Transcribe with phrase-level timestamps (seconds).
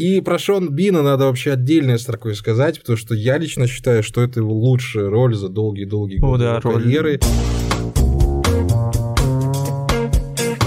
[0.00, 4.22] И про Шон Бина надо вообще отдельной строкой сказать, потому что я лично считаю, что
[4.22, 7.20] это его лучшая роль за долгие-долгие годы да, карьеры.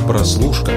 [0.07, 0.73] Прослушка.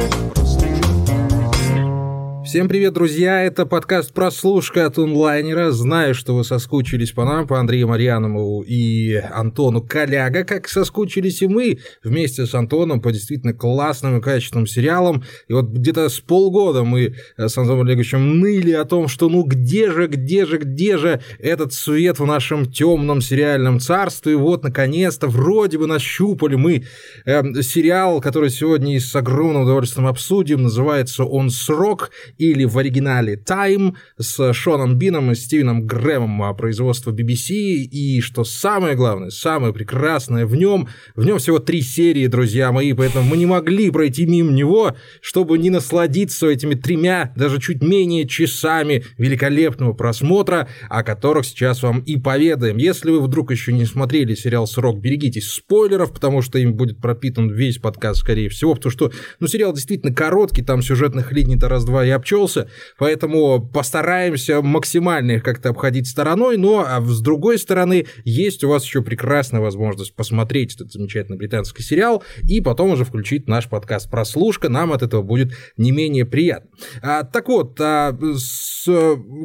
[2.57, 3.43] Всем привет, друзья!
[3.43, 5.73] Это подкаст «Прослушка» от онлайнера.
[5.73, 11.49] Знаю, что вы соскучились по нам, по Андрею Марьянову и Антону Коляга, как соскучились и
[11.49, 15.23] мы вместе с Антоном по действительно классным и качественным сериалам.
[15.49, 19.91] И вот где-то с полгода мы с Антоном Олеговичем ныли о том, что ну где
[19.91, 24.33] же, где же, где же этот свет в нашем темном сериальном царстве.
[24.33, 26.85] И вот, наконец-то, вроде бы нащупали мы
[27.27, 30.63] э, сериал, который сегодня с огромным удовольствием обсудим.
[30.63, 32.13] Называется он «Срок»
[32.51, 37.55] или в оригинале Time с Шоном Бином и Стивеном Грэмом производства BBC.
[37.55, 42.93] И что самое главное, самое прекрасное в нем, в нем всего три серии, друзья мои,
[42.93, 48.27] поэтому мы не могли пройти мимо него, чтобы не насладиться этими тремя, даже чуть менее
[48.27, 52.77] часами великолепного просмотра, о которых сейчас вам и поведаем.
[52.77, 57.51] Если вы вдруг еще не смотрели сериал «Срок», берегитесь спойлеров, потому что им будет пропитан
[57.51, 62.11] весь подкаст, скорее всего, потому что, ну, сериал действительно короткий, там сюжетных линий-то раз-два и
[62.27, 68.69] обчелся, поэтому постараемся максимально их как-то обходить стороной, но а с другой стороны есть у
[68.69, 74.11] вас еще прекрасная возможность посмотреть этот замечательный британский сериал и потом уже включить наш подкаст
[74.11, 76.71] «Прослушка», нам от этого будет не менее приятно.
[77.01, 78.87] А, так вот, а, с,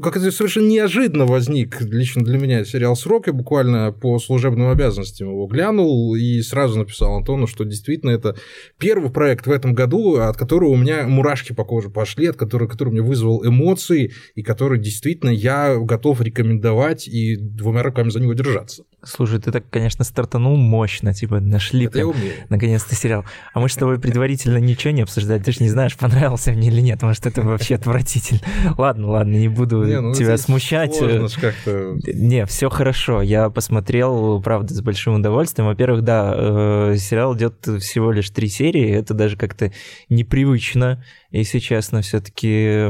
[0.02, 5.30] как это совершенно неожиданно возник лично для меня сериал «Срок», я буквально по служебным обязанностям
[5.30, 8.36] его глянул и сразу написал Антону, что действительно это
[8.80, 12.71] первый проект в этом году, от которого у меня мурашки по коже пошли, от которого
[12.72, 18.34] который мне вызвал эмоции и который действительно я готов рекомендовать и двумя руками за него
[18.34, 18.84] держаться.
[19.04, 22.14] Слушай, ты так, конечно, стартанул мощно, типа нашли прям,
[22.50, 23.26] наконец-то сериал.
[23.54, 26.82] А мы с тобой предварительно ничего не обсуждали, ты же не знаешь, понравился мне или
[26.82, 28.42] нет, может, это вообще отвратительно.
[28.78, 31.00] Ладно, ладно, не буду не, ну, тебя смущать.
[31.02, 35.68] Не, все хорошо, я посмотрел, правда, с большим удовольствием.
[35.68, 39.72] Во-первых, да, э, сериал идет всего лишь три серии, это даже как-то
[40.10, 42.88] непривычно, если честно, все-таки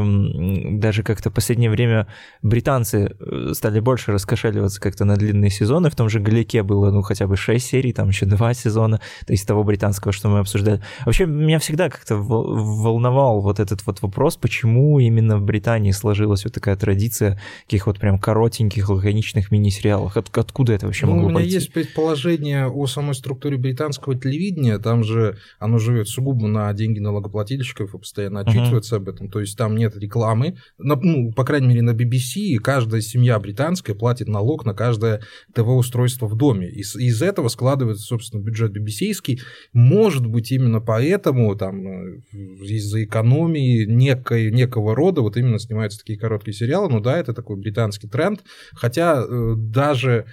[0.80, 2.08] даже как-то в последнее время
[2.42, 7.02] британцы э, стали больше раскошеливаться как-то на длинные сезоны, в том же Галике было, ну,
[7.04, 10.82] хотя бы 6 серий, там еще 2 сезона, то есть того британского, что мы обсуждали.
[11.06, 16.54] Вообще, меня всегда как-то волновал вот этот вот вопрос, почему именно в Британии сложилась вот
[16.54, 20.18] такая традиция таких вот прям коротеньких, лаконичных мини-сериалов.
[20.18, 21.54] От, откуда это вообще ну, могло У меня пойти?
[21.54, 27.94] есть предположение о самой структуре британского телевидения, там же оно живет сугубо на деньги налогоплательщиков
[27.94, 29.00] и постоянно отчитывается uh-huh.
[29.00, 33.38] об этом, то есть там нет рекламы, ну, по крайней мере, на BBC каждая семья
[33.40, 35.22] британская платит налог на каждое
[35.54, 36.70] ТВ устройство в доме.
[36.70, 39.40] Из, из этого складывается, собственно, бюджет BBC.
[39.74, 42.22] Может быть, именно поэтому там э,
[42.64, 46.90] из-за экономии некой, некого рода вот именно снимаются такие короткие сериалы.
[46.90, 48.42] Ну да, это такой британский тренд.
[48.74, 50.26] Хотя э, даже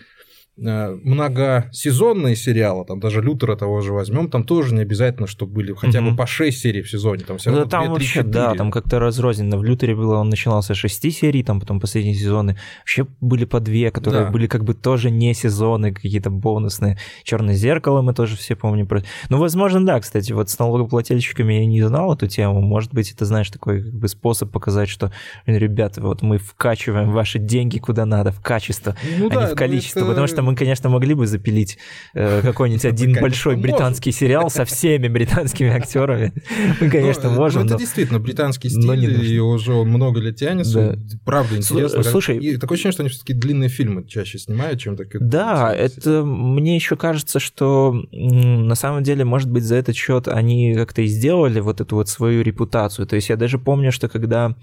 [0.59, 6.01] многосезонные сериалы, там даже Лютера того же возьмем, там тоже не обязательно, чтобы были хотя
[6.03, 8.33] бы по 6 серий в сезоне, там все ну, равно там 2, 3, вообще, 4.
[8.33, 9.57] да, там как-то разрозненно.
[9.57, 13.61] В Лютере было, он начинался с 6 серий, там потом последние сезоны вообще были по
[13.61, 14.31] 2, которые да.
[14.31, 16.99] были как бы тоже не сезоны, какие-то бонусные.
[17.23, 18.89] Черное зеркало мы тоже все помним.
[19.29, 22.61] Ну, возможно, да, кстати, вот с налогоплательщиками я не знал эту тему.
[22.61, 25.13] Может быть, это, знаешь, такой как бы способ показать, что,
[25.47, 29.57] ребята, вот мы вкачиваем ваши деньги куда надо, в качество, ну, а да, не в
[29.57, 30.09] количество, это...
[30.09, 31.78] потому что мы, конечно, могли бы запилить
[32.14, 36.32] э, какой-нибудь один большой британский сериал со всеми британскими актерами.
[36.81, 37.66] Мы, ну, конечно, можем.
[37.66, 40.98] Это действительно британский стиль, и уже он много лет тянется.
[41.25, 42.03] Правда интересно.
[42.03, 45.20] Слушай, такое ощущение, что они все-таки длинные фильмы чаще снимают, чем такие.
[45.20, 50.75] Да, это мне еще кажется, что на самом деле, может быть, за этот счет они
[50.75, 53.06] как-то и сделали вот эту вот свою репутацию.
[53.06, 54.54] То есть я даже помню, что когда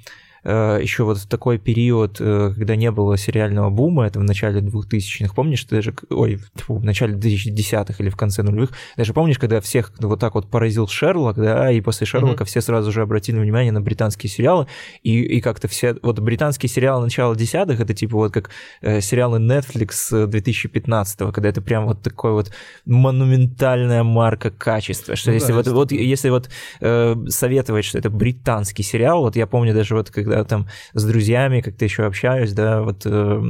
[0.46, 5.34] еще вот в такой период, э, когда не было сериального бума, это в начале 2000-х,
[5.34, 9.92] помнишь, ты даже, ой, в начале 2010-х или в конце нулевых, даже помнишь, когда всех
[10.00, 12.48] вот так вот поразил Шерлок, да, и после Шерлока mm-hmm.
[12.48, 14.68] все сразу же обратили внимание на британские сериалы,
[15.02, 18.52] и, и как-то все, вот британские сериалы начала десятых, это типа вот как
[18.82, 22.52] э, сериалы Netflix 2015-го, когда это прям вот такой вот
[22.86, 26.50] монументальная марка качества, что ну, если да, вот, вот если вот
[26.82, 31.04] э, советовать, что это британский сериал, вот я помню даже вот когда когда там с
[31.04, 33.42] друзьями как-то еще общаюсь, да, вот, э,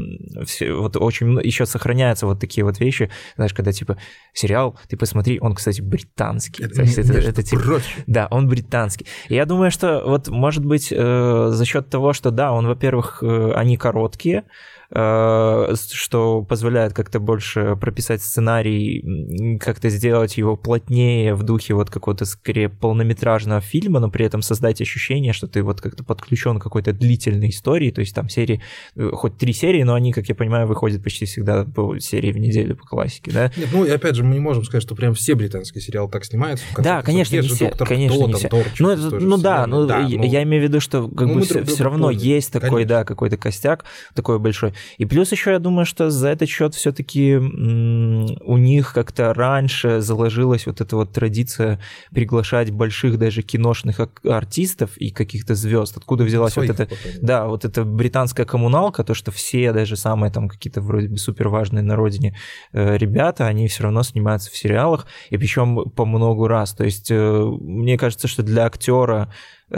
[0.46, 3.98] все, вот очень еще сохраняются вот такие вот вещи, знаешь, когда типа
[4.34, 6.64] сериал, ты посмотри, он, кстати, британский.
[6.64, 9.08] Это, есть, это, это, типа, да, он британский.
[9.30, 13.24] И я думаю, что вот может быть э, за счет того, что да, он, во-первых,
[13.24, 14.44] э, они короткие,
[14.92, 22.70] что позволяет как-то больше прописать сценарий, как-то сделать его плотнее в духе вот какого-то скорее
[22.70, 27.50] полнометражного фильма, но при этом создать ощущение, что ты вот как-то подключен к какой-то длительной
[27.50, 28.62] истории, то есть там серии,
[28.96, 32.38] э, хоть три серии, но они, как я понимаю, выходят почти всегда по серии в
[32.38, 33.52] неделю по классике, да?
[33.58, 36.26] Нет, ну и опять же, мы не можем сказать, что прям все британские сериалы так
[36.26, 36.66] снимаются.
[36.78, 38.50] Да, конечно, не все, конечно, не все.
[38.80, 41.42] Ну, это, ну да, ну, да, ну, я имею в виду, что как ну, бы
[41.42, 42.90] все, все равно есть такой, конечно.
[42.90, 44.74] да, какой-то костяк такой большой.
[44.98, 50.66] И плюс еще я думаю, что за этот счет все-таки у них как-то раньше заложилась
[50.66, 51.80] вот эта вот традиция
[52.12, 55.98] приглашать больших даже киношных артистов и каких-то звезд.
[55.98, 60.32] Откуда взялась Своих вот эта, да, вот эта британская коммуналка, то, что все даже самые
[60.32, 62.38] там какие-то вроде бы супер важные на родине
[62.74, 66.74] э, ребята, они все равно снимаются в сериалах, и причем по много раз.
[66.74, 69.34] То есть э, мне кажется, что для актера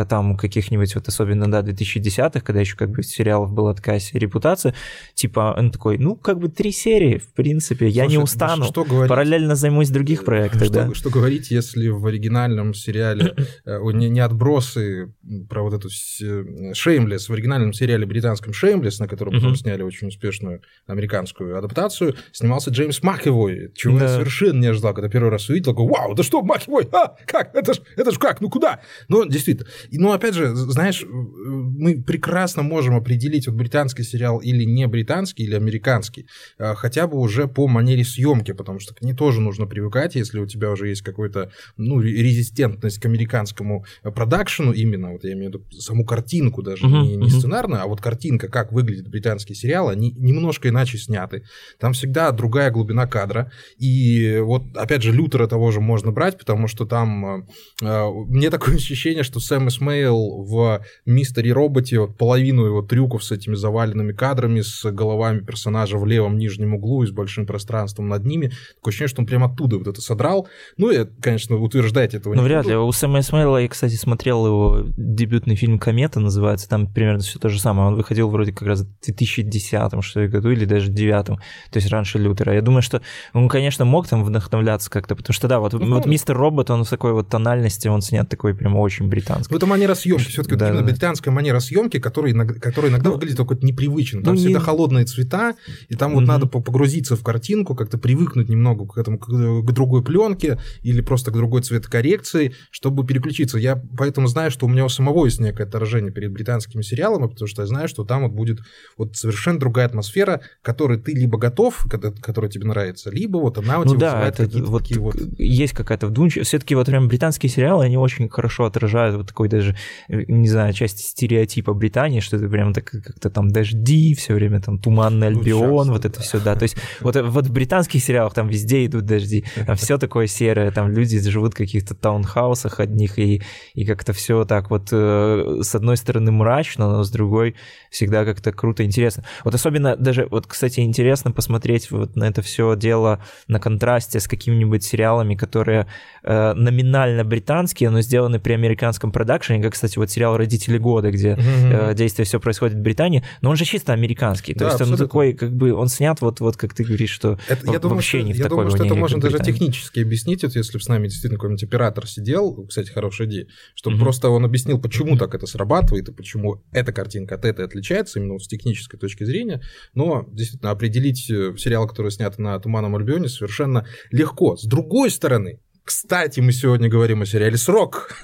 [0.06, 4.74] там каких-нибудь, вот особенно, да, 2010-х, когда еще как бы сериалов была такая репутация,
[5.14, 8.84] типа он такой, ну, как бы три серии, в принципе, Слушай, я не устану, что
[8.84, 10.94] говорить, параллельно займусь других проектах, что, да.
[10.94, 13.36] Что говорить, если в оригинальном сериале,
[13.66, 15.14] э, не, не отбросы
[15.50, 20.62] про вот эту Шеймлес, в оригинальном сериале британском Шеймлес, на котором потом сняли очень успешную
[20.86, 25.88] американскую адаптацию, снимался Джеймс Макэвой, чего я совершенно не ожидал, когда первый раз увидел, такой,
[25.88, 28.82] вау, да что, Макэвой, а, как, это ж, это ж как, ну куда?
[29.08, 34.88] Ну, действительно, ну, опять же, знаешь, мы прекрасно можем определить, вот британский сериал или не
[34.88, 39.42] британский, или американский, а, хотя бы уже по манере съемки, потому что к ней тоже
[39.42, 45.24] нужно привыкать, если у тебя уже есть какой-то, ну, резистентность к американскому продакшену именно, вот
[45.24, 47.30] я имею в виду саму картинку даже, uh-huh, не, не uh-huh.
[47.30, 51.44] сценарную, а вот картинка, как выглядит британский сериал, они немножко иначе сняты.
[51.80, 56.68] Там всегда другая глубина кадра, и вот, опять же, Лютера того же можно брать, потому
[56.68, 57.46] что там
[57.82, 63.32] э, мне такое ощущение, что Сэм Мейл в «Мистере Роботе» вот половину его трюков с
[63.32, 68.26] этими заваленными кадрами, с головами персонажа в левом нижнем углу и с большим пространством над
[68.26, 68.52] ними.
[68.76, 70.48] Такое ощущение, что он прямо оттуда вот это содрал.
[70.78, 72.70] Ну, я, конечно, утверждать этого ну, не вряд буду.
[72.70, 72.78] ли.
[72.78, 77.50] У Сэма Эсмейла, я, кстати, смотрел его дебютный фильм «Комета» называется, там примерно все то
[77.50, 77.90] же самое.
[77.90, 81.40] Он выходил вроде как раз в 2010 что ли, году или даже 2009, то
[81.74, 82.54] есть раньше Лютера.
[82.54, 83.02] Я думаю, что
[83.34, 86.84] он, конечно, мог там вдохновляться как-то, потому что, да, вот, ну, вот «Мистер Робот», он
[86.84, 90.30] в такой вот тональности, он снят такой прямо очень британский это манера съемки.
[90.30, 90.92] Все-таки да, именно да.
[90.92, 94.24] британская манера съемки, которая иногда, которая иногда ну, выглядит какой-то непривычно.
[94.24, 94.66] Там ну, всегда не...
[94.66, 95.56] холодные цвета,
[95.90, 96.20] и там угу.
[96.20, 101.32] вот надо погрузиться в картинку, как-то привыкнуть немного к этому, к другой пленке или просто
[101.32, 103.58] к другой цветокоррекции, чтобы переключиться.
[103.58, 107.48] Я поэтому знаю, что у меня у самого есть некое отражение перед британскими сериалами, потому
[107.48, 108.60] что я знаю, что там вот будет
[108.98, 111.86] вот совершенно другая атмосфера, которой ты либо готов,
[112.22, 115.16] которая тебе нравится, либо вот она у ну, тебя да, вызывает какие-то вот вот...
[115.38, 116.50] Есть какая-то вдумчивость.
[116.50, 119.76] Все-таки вот прям британские сериалы, они очень хорошо отражают вот такой даже,
[120.10, 124.62] э, не знаю, часть стереотипа Британии, что это прям так как-то там дожди, все время
[124.62, 126.22] там туманный ну, Альбион, ну, часто, вот это да.
[126.24, 126.56] все, да.
[126.56, 130.72] То есть вот, вот в британских сериалах там везде идут дожди, там все такое серое,
[130.72, 133.42] там люди живут в каких-то таунхаусах одних, и,
[133.74, 137.56] и как-то все так вот э, с одной стороны мрачно, но с другой
[137.90, 139.24] всегда как-то круто, интересно.
[139.44, 144.28] Вот особенно даже, вот, кстати, интересно посмотреть вот на это все дело на контрасте с
[144.28, 145.88] какими-нибудь сериалами, которые
[146.24, 151.34] э, номинально британские, но сделаны при американском продакшене, как, кстати, вот сериал «Родители года», где
[151.34, 151.92] mm-hmm.
[151.92, 154.98] э, действие все происходит в Британии, но он же чисто американский, то да, есть он
[154.98, 158.20] такой, как бы, он снят вот, вот как ты говоришь, что это, я думаю, вообще
[158.20, 160.84] что, не в я такой думаю, что это можно даже технически объяснить, вот если бы
[160.84, 164.00] с нами действительно какой-нибудь оператор сидел, кстати, хорошая идея, чтобы mm-hmm.
[164.00, 165.20] просто он объяснил, почему mm-hmm.
[165.20, 169.62] так это срабатывает и почему эта картинка от этой отличается именно с технической точки зрения,
[169.94, 174.58] но действительно определить э, сериал, который снят на Туманном Альбионе, совершенно легко.
[174.58, 178.12] С другой стороны, кстати, мы сегодня говорим о сериале «Срок».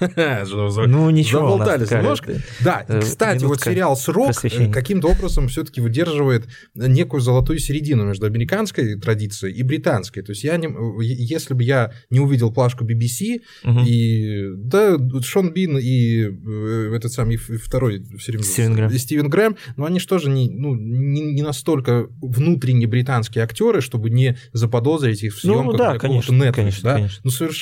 [0.86, 2.34] Ну, ничего, Заболтались немножко.
[2.60, 4.34] Да, э, кстати, вот сериал «Срок»
[4.72, 6.44] каким-то образом все таки выдерживает
[6.74, 10.22] некую золотую середину между американской традицией и британской.
[10.22, 10.68] То есть я не,
[11.02, 13.40] если бы я не увидел плашку BBC,
[13.86, 19.56] и да, Шон Бин и э, этот самый второй все время Стивен Грэм, Стивен Грэм
[19.76, 25.22] но они же тоже не, ну, не, не настолько внутренне британские актеры, чтобы не заподозрить
[25.22, 26.94] их в съемках ну, да, конечно, конечно, да?
[26.96, 27.20] конечно.
[27.24, 27.53] Ну, совершенно.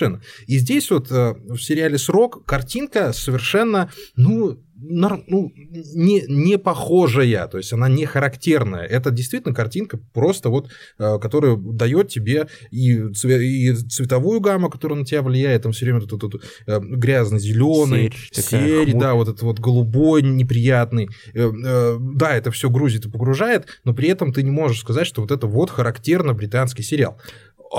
[0.46, 7.58] И здесь вот э, в сериале «Срок» картинка совершенно, ну, ну, не, не похожая, то
[7.58, 8.84] есть она не характерная.
[8.84, 15.04] Это действительно картинка просто вот, э, которая дает тебе и, и цветовую гамму, которая на
[15.04, 19.28] тебя влияет, там все время тут, тут, тут э, грязный зеленый, серь, серь да, вот
[19.28, 21.08] этот вот голубой неприятный.
[21.34, 25.30] Да, это все грузит и погружает, но при этом ты не можешь сказать, что вот
[25.30, 27.18] это вот характерно британский сериал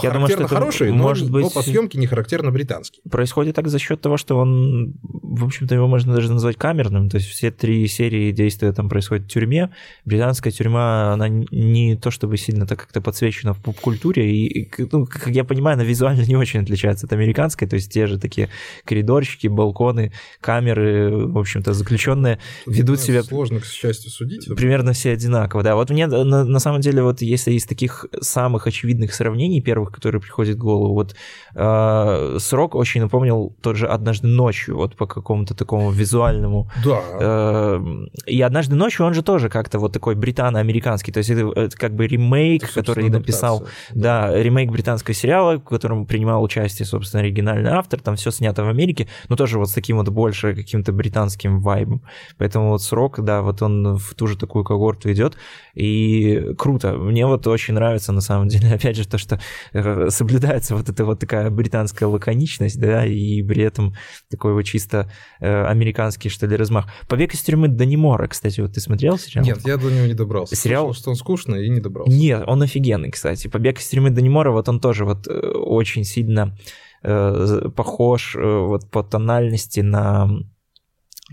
[0.01, 3.01] я думаю, что это хороший, может но, быть, но по съемке не характерно британский.
[3.09, 7.09] Происходит так за счет того, что он, в общем-то, его можно даже назвать камерным.
[7.09, 9.71] То есть все три серии действия там происходят в тюрьме.
[10.05, 14.35] Британская тюрьма, она не то чтобы сильно так как-то подсвечена в поп-культуре.
[14.35, 17.67] И, ну, как я понимаю, она визуально не очень отличается от американской.
[17.67, 18.49] То есть те же такие
[18.85, 23.23] коридорчики, балконы, камеры, в общем-то, заключенные ведут себя...
[23.23, 24.47] Сложно, к счастью, судить.
[24.55, 25.75] Примерно все одинаково, да.
[25.75, 30.21] Вот мне на, на самом деле, вот если из таких самых очевидных сравнений первых, которые
[30.21, 31.15] приходят в голову, вот
[31.55, 36.69] э, срок очень напомнил тот же «Однажды ночью», вот по какому-то такому визуальному.
[36.85, 37.01] Да.
[37.19, 37.81] Э,
[38.25, 41.95] и «Однажды ночью» он же тоже как-то вот такой британо-американский, то есть это, это как
[41.95, 44.29] бы ремейк, это, который написал, да.
[44.29, 48.67] да, ремейк британского сериала, в котором принимал участие, собственно, оригинальный автор, там все снято в
[48.67, 52.01] Америке, но тоже вот с таким вот больше каким-то британским вайбом.
[52.37, 55.37] Поэтому вот срок, да, вот он в ту же такую когорту идет,
[55.73, 56.93] и круто.
[56.93, 59.39] Мне вот очень нравится, на самом деле, опять же, то, что
[60.09, 63.95] соблюдается вот эта вот такая британская лаконичность, да, и при этом
[64.29, 66.87] такой вот чисто э, американский, что ли, размах.
[67.07, 69.45] «Побег из тюрьмы Данимора», кстати, вот ты смотрел сериал?
[69.45, 70.55] Нет, я до него не добрался.
[70.55, 70.85] Сериал?
[70.85, 72.11] Слышал, что он скучный и не добрался.
[72.11, 73.47] Нет, он офигенный, кстати.
[73.47, 76.57] «Побег из тюрьмы Данимора», вот он тоже вот э, очень сильно
[77.75, 80.29] похож вот по тональности на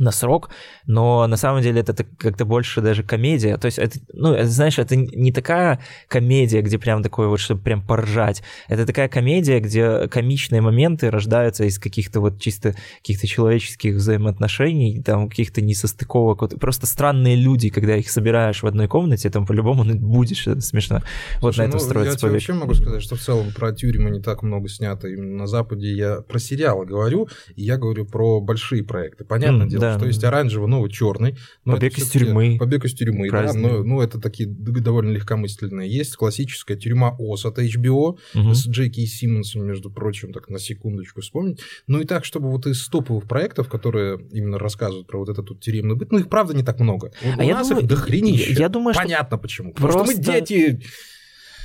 [0.00, 0.50] на срок,
[0.87, 3.57] но на самом деле это как-то больше даже комедия.
[3.57, 7.62] То есть, это, ну, это, знаешь, это не такая комедия, где прям такое вот, чтобы
[7.62, 8.42] прям поржать.
[8.69, 15.28] Это такая комедия, где комичные моменты рождаются из каких-то вот чисто каких-то человеческих взаимоотношений, там
[15.28, 16.42] каких-то несостыковок.
[16.42, 20.61] Вот, просто странные люди, когда их собираешь в одной комнате, там по-любому ну, будет что-то
[20.61, 21.02] смешно.
[21.40, 24.11] Вот на этом ну, строится Я тебе вообще могу сказать, что в целом про тюрьмы
[24.11, 25.09] не так много снято.
[25.09, 29.25] Именно на Западе я про сериалы говорю, и я говорю про большие проекты.
[29.25, 29.89] Понятное mm, дело, да.
[29.97, 31.37] Что есть оранжевый, новый, черный.
[31.64, 32.56] Но побег из тюрьмы.
[32.59, 33.52] Побег из тюрьмы, да.
[33.52, 35.88] Но, ну, это такие довольно легкомысленные.
[35.90, 38.54] Есть классическая тюрьма ОС от HBO угу.
[38.54, 41.61] с Джеки Симмонсом, между прочим, так на секундочку вспомнить.
[41.87, 45.61] Ну и так, чтобы вот из топовых проектов, которые именно рассказывают про вот этот тут
[45.61, 47.12] тюремный быт, ну их правда не так много.
[47.23, 48.52] А у я нас думаю, их дохренища.
[48.52, 49.73] Я думаю, Понятно что почему.
[49.73, 49.99] Просто...
[49.99, 50.82] Потому что мы дети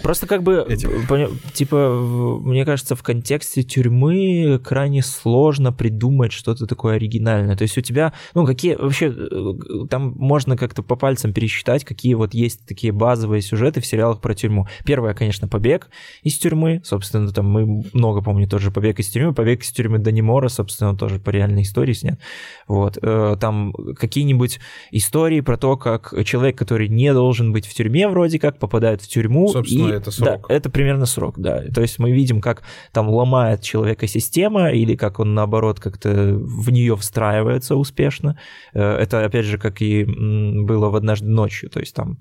[0.02, 1.38] Просто как бы, Этим.
[1.54, 7.56] типа, мне кажется, в контексте тюрьмы крайне сложно придумать что-то такое оригинальное.
[7.56, 12.14] То есть у тебя, ну, какие вообще, э, там можно как-то по пальцам пересчитать, какие
[12.14, 14.68] вот есть такие базовые сюжеты в сериалах про тюрьму.
[14.86, 15.90] Первое, конечно, «Побег
[16.24, 20.50] из тюрьмы», собственно, там мы много, помню, тоже «Побег из тюрьмы», «Побег из тюрьмы Данимора»,
[20.50, 22.20] собственно, тоже по реальной истории снят.
[22.68, 22.98] Вот.
[23.02, 24.60] Э, там какие-нибудь
[24.92, 29.08] истории про то, как человек, который не должен быть в тюрьме вроде как, попадает в
[29.08, 30.46] тюрьму собственно, и, это срок.
[30.48, 31.64] Да, это примерно срок, да.
[31.74, 36.70] То есть мы видим, как там ломает человека система, или как он, наоборот, как-то в
[36.72, 38.40] нее встраивается успешно.
[38.74, 42.18] Э, это, опять же, как и было в «Однажды ночью», то есть там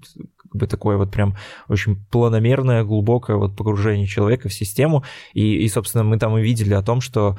[0.55, 1.37] как бы такое вот прям
[1.69, 6.83] очень планомерное, глубокое вот погружение человека в систему, и, и собственно, мы там увидели о
[6.83, 7.37] том, что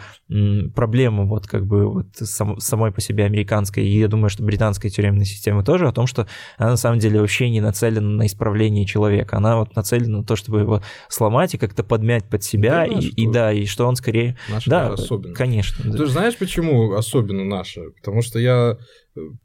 [0.76, 4.90] проблема вот как бы вот сам, самой по себе американской, и я думаю, что британской
[4.90, 8.86] тюремной системы тоже, о том, что она на самом деле вообще не нацелена на исправление
[8.86, 12.86] человека, она вот нацелена на то, чтобы его сломать и как-то подмять под себя, да,
[12.86, 14.36] и, и да, и что он скорее...
[14.50, 15.34] Наша да, особенно.
[15.34, 15.84] Конечно.
[15.84, 16.06] Ты да.
[16.06, 17.82] же знаешь, почему особенно наша?
[18.02, 18.78] Потому что я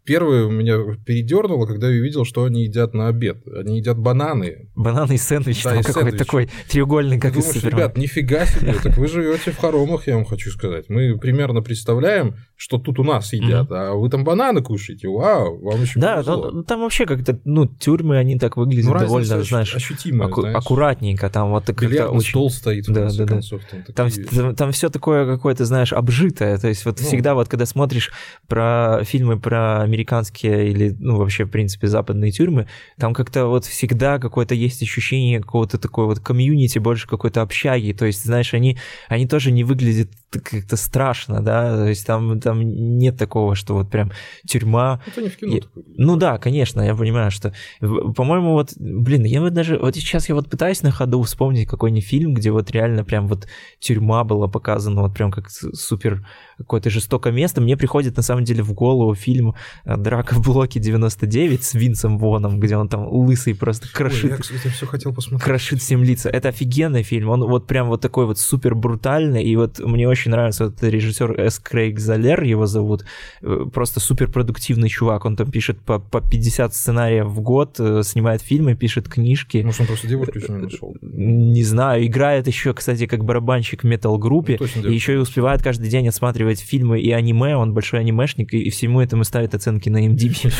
[0.05, 3.47] Первое у меня передернуло, когда я увидел, что они едят на обед.
[3.47, 4.69] Они едят бананы.
[4.75, 8.97] Бананы и сэндвич, да, там какой-то такой треугольный, как Думаешь, из ребят, нифига себе, так
[8.97, 10.87] вы живете в хоромах, я вам хочу сказать.
[10.89, 13.91] Мы примерно представляем, что тут у нас едят, mm-hmm.
[13.91, 18.19] а вы там бананы кушаете, вау, вам еще Да, но, там вообще как-то, ну, тюрьмы,
[18.19, 20.57] они так выглядят ну, довольно, знаешь, ощутимая, аку- знаешь.
[20.57, 22.31] аккуратненько, там вот как-то очень...
[22.31, 26.67] стол стоит, да, да, концов, Там, там, там, там все такое какое-то, знаешь, обжитое, то
[26.67, 27.07] есть вот ну.
[27.07, 28.11] всегда вот, когда смотришь
[28.49, 32.67] про фильмы про американские или, ну, вообще, в принципе, западные тюрьмы,
[32.99, 38.07] там как-то вот всегда какое-то есть ощущение какого-то такой вот комьюнити, больше какой-то общаги, то
[38.07, 43.17] есть, знаешь, они, они тоже не выглядят как-то страшно, да, то есть там, там нет
[43.17, 44.13] такого, что вот прям
[44.47, 45.01] тюрьма.
[45.07, 45.55] Это не в кино.
[45.57, 45.63] Я...
[45.97, 50.35] Ну да, конечно, я понимаю, что, по-моему, вот, блин, я вот даже, вот сейчас я
[50.35, 53.49] вот пытаюсь на ходу вспомнить какой-нибудь фильм, где вот реально прям вот
[53.81, 56.25] тюрьма была показана вот прям как супер
[56.59, 60.79] какое-то жестокое место, мне приходит на самом деле в голову фильм э, «Драка в блоке
[60.79, 64.25] 99» с Винсом Воном, где он там лысый просто крошит.
[64.25, 65.43] Ой, я, кстати, все хотел посмотреть.
[65.45, 66.29] Крошит всем лица.
[66.29, 70.20] Это офигенный фильм, он вот прям вот такой вот супер брутальный, и вот мне очень
[70.21, 71.59] очень нравится вот режиссер С.
[71.59, 73.05] Крейг Залер, его зовут,
[73.43, 78.43] э, просто суперпродуктивный чувак, он там пишет по, по 50 сценариев в год, э, снимает
[78.43, 79.63] фильмы, пишет книжки.
[79.65, 80.97] Может, он просто девушку еще не нашел?
[81.01, 85.89] Не знаю, играет еще, кстати, как барабанщик в метал-группе, Ну, и еще и успевает каждый
[85.89, 90.07] день отсматривать фильмы и аниме, он большой анимешник, и, и всему этому ставит оценки на
[90.07, 90.53] MDB.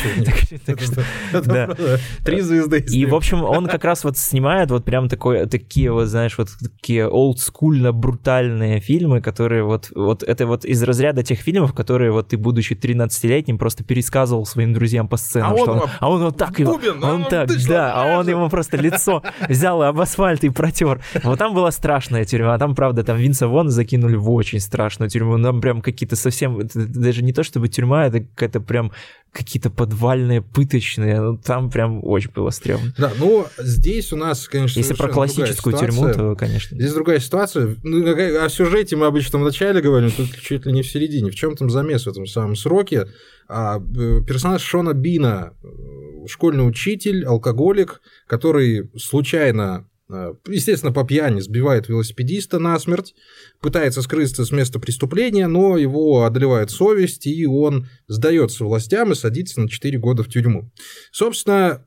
[2.25, 2.83] Три звезды.
[2.89, 6.49] И, в общем, он как раз вот снимает вот прям такой, такие вот, знаешь, вот
[6.59, 12.29] такие олдскульно брутальные фильмы, которые вот, вот это вот из разряда тех фильмов, которые вот
[12.29, 15.53] ты, будучи 13-летним, просто пересказывал своим друзьям по сценам.
[15.53, 17.93] А что он он, а он вот так его, Бубен, он а, так, что, да,
[17.93, 18.37] а он знаешь?
[18.37, 21.01] ему просто лицо взял и об асфальт и протер.
[21.23, 25.09] Вот там была страшная тюрьма, а там, правда, там Винса Вон закинули в очень страшную
[25.09, 28.91] тюрьму, там прям какие-то совсем, даже не то чтобы тюрьма, это какая-то прям
[29.31, 32.93] какие-то подвальные, пыточные, ну, там прям очень было стрёмно.
[32.97, 36.75] Да, ну здесь у нас, конечно, Если про классическую тюрьму, то, конечно.
[36.77, 37.75] Здесь другая ситуация.
[37.81, 41.31] Ну, о сюжете мы обычно в начале говорим, тут чуть ли не в середине.
[41.31, 43.07] В чем там замес в этом самом сроке?
[43.47, 51.39] А, э, персонаж Шона Бина, э, школьный учитель, алкоголик, который случайно, э, естественно, по пьяни
[51.39, 53.13] сбивает велосипедиста насмерть,
[53.59, 59.59] пытается скрыться с места преступления, но его одолевает совесть, и он сдается властям и садится
[59.61, 60.71] на 4 года в тюрьму.
[61.11, 61.85] Собственно,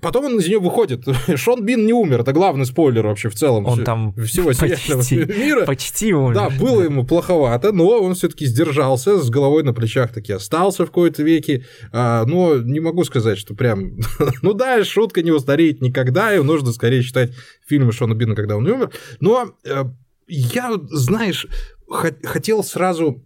[0.00, 1.04] потом он из нее выходит.
[1.36, 5.16] Шон Бин не умер, это главный спойлер вообще в целом Он всё- там всего почти,
[5.38, 5.64] мира.
[5.66, 6.34] почти умер.
[6.34, 10.88] Да, было ему плоховато, но он все-таки сдержался, с головой на плечах таки остался в
[10.88, 11.64] какой-то веке.
[11.92, 13.98] А, но не могу сказать, что прям.
[14.42, 17.32] ну да, шутка не устареет никогда, и нужно скорее читать
[17.66, 18.90] фильмы Шона Бина, когда он умер.
[19.20, 19.84] Но э,
[20.28, 21.46] я, знаешь,
[21.88, 23.22] хот- хотел сразу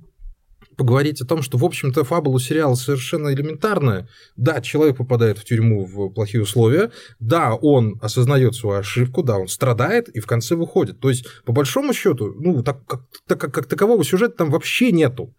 [0.76, 4.08] поговорить о том, что, в общем-то, фабула сериала совершенно элементарная.
[4.36, 6.90] Да, человек попадает в тюрьму в плохие условия,
[7.20, 11.00] да, он осознает свою ошибку, да, он страдает и в конце выходит.
[11.00, 14.92] То есть, по большому счету, ну, так, как, так, как, как такового сюжета там вообще
[14.92, 15.34] нету.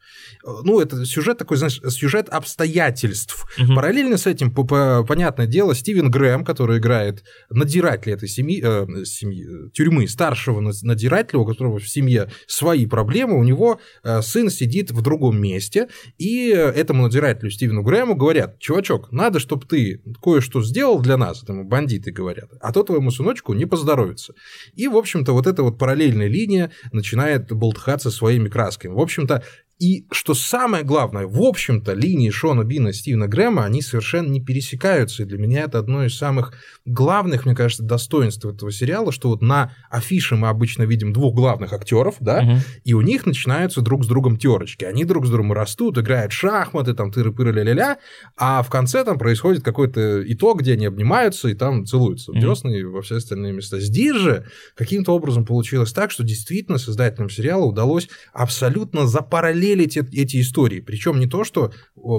[0.45, 3.45] Э, Ну, это сюжет такой, знаешь, сюжет обстоятельств.
[3.57, 3.75] Мгм.
[3.75, 9.05] Параллельно с этим, по- по- понятное дело, Стивен Грэм, который играет надзирателя этой семьи, э,
[9.05, 14.49] семьи тюрьмы, старшего над- надзирателя, у которого в семье свои проблемы, у него э, сын
[14.49, 20.61] сидит в другом месте, и этому надзирателю Стивену Грэму говорят, чувачок, надо, чтобы ты кое-что
[20.63, 24.33] сделал для нас, этому бандиты говорят, а то твоему сыночку не поздоровится.
[24.73, 28.93] И, в общем-то, вот эта вот параллельная линия начинает болтыхаться своими красками.
[28.93, 29.43] В общем-то,
[29.77, 34.39] и что самое главное, в общем-то, линии Шона Бина и Стивена Грэма, они совершенно не
[34.39, 35.23] пересекаются.
[35.23, 36.53] И для меня это одно из самых
[36.85, 41.73] главных, мне кажется, достоинств этого сериала, что вот на афише мы обычно видим двух главных
[41.73, 42.59] актеров, да, Мгм.
[42.85, 44.85] и у них начинаются друг с другом терочки.
[44.85, 47.97] Они друг с другом растут, играют шахматы, там тыры-пыры ля-ля-ля,
[48.37, 52.41] а в конце там происходит какой-то итог, где они обнимаются и там целуются в Мгм.
[52.45, 53.81] десны и во все остальные места.
[53.81, 60.41] Здесь же каким-то образом получилось так, что действительно создателям сериала удалось абсолютно запараллелить эт- эти
[60.41, 60.79] истории.
[60.81, 61.71] Причем не то, что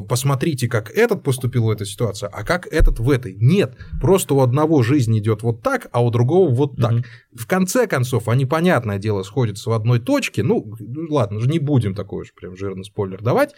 [0.09, 3.37] посмотрите, как этот поступил в этой ситуации, а как этот в этой.
[3.39, 6.93] Нет, просто у одного жизнь идет вот так, а у другого вот так.
[6.93, 7.05] Мгм.
[7.35, 10.43] В конце концов, они, понятное дело, сходятся в одной точке.
[10.43, 10.75] Ну,
[11.11, 13.55] ладно, уже не будем такой уж прям жирный спойлер давать.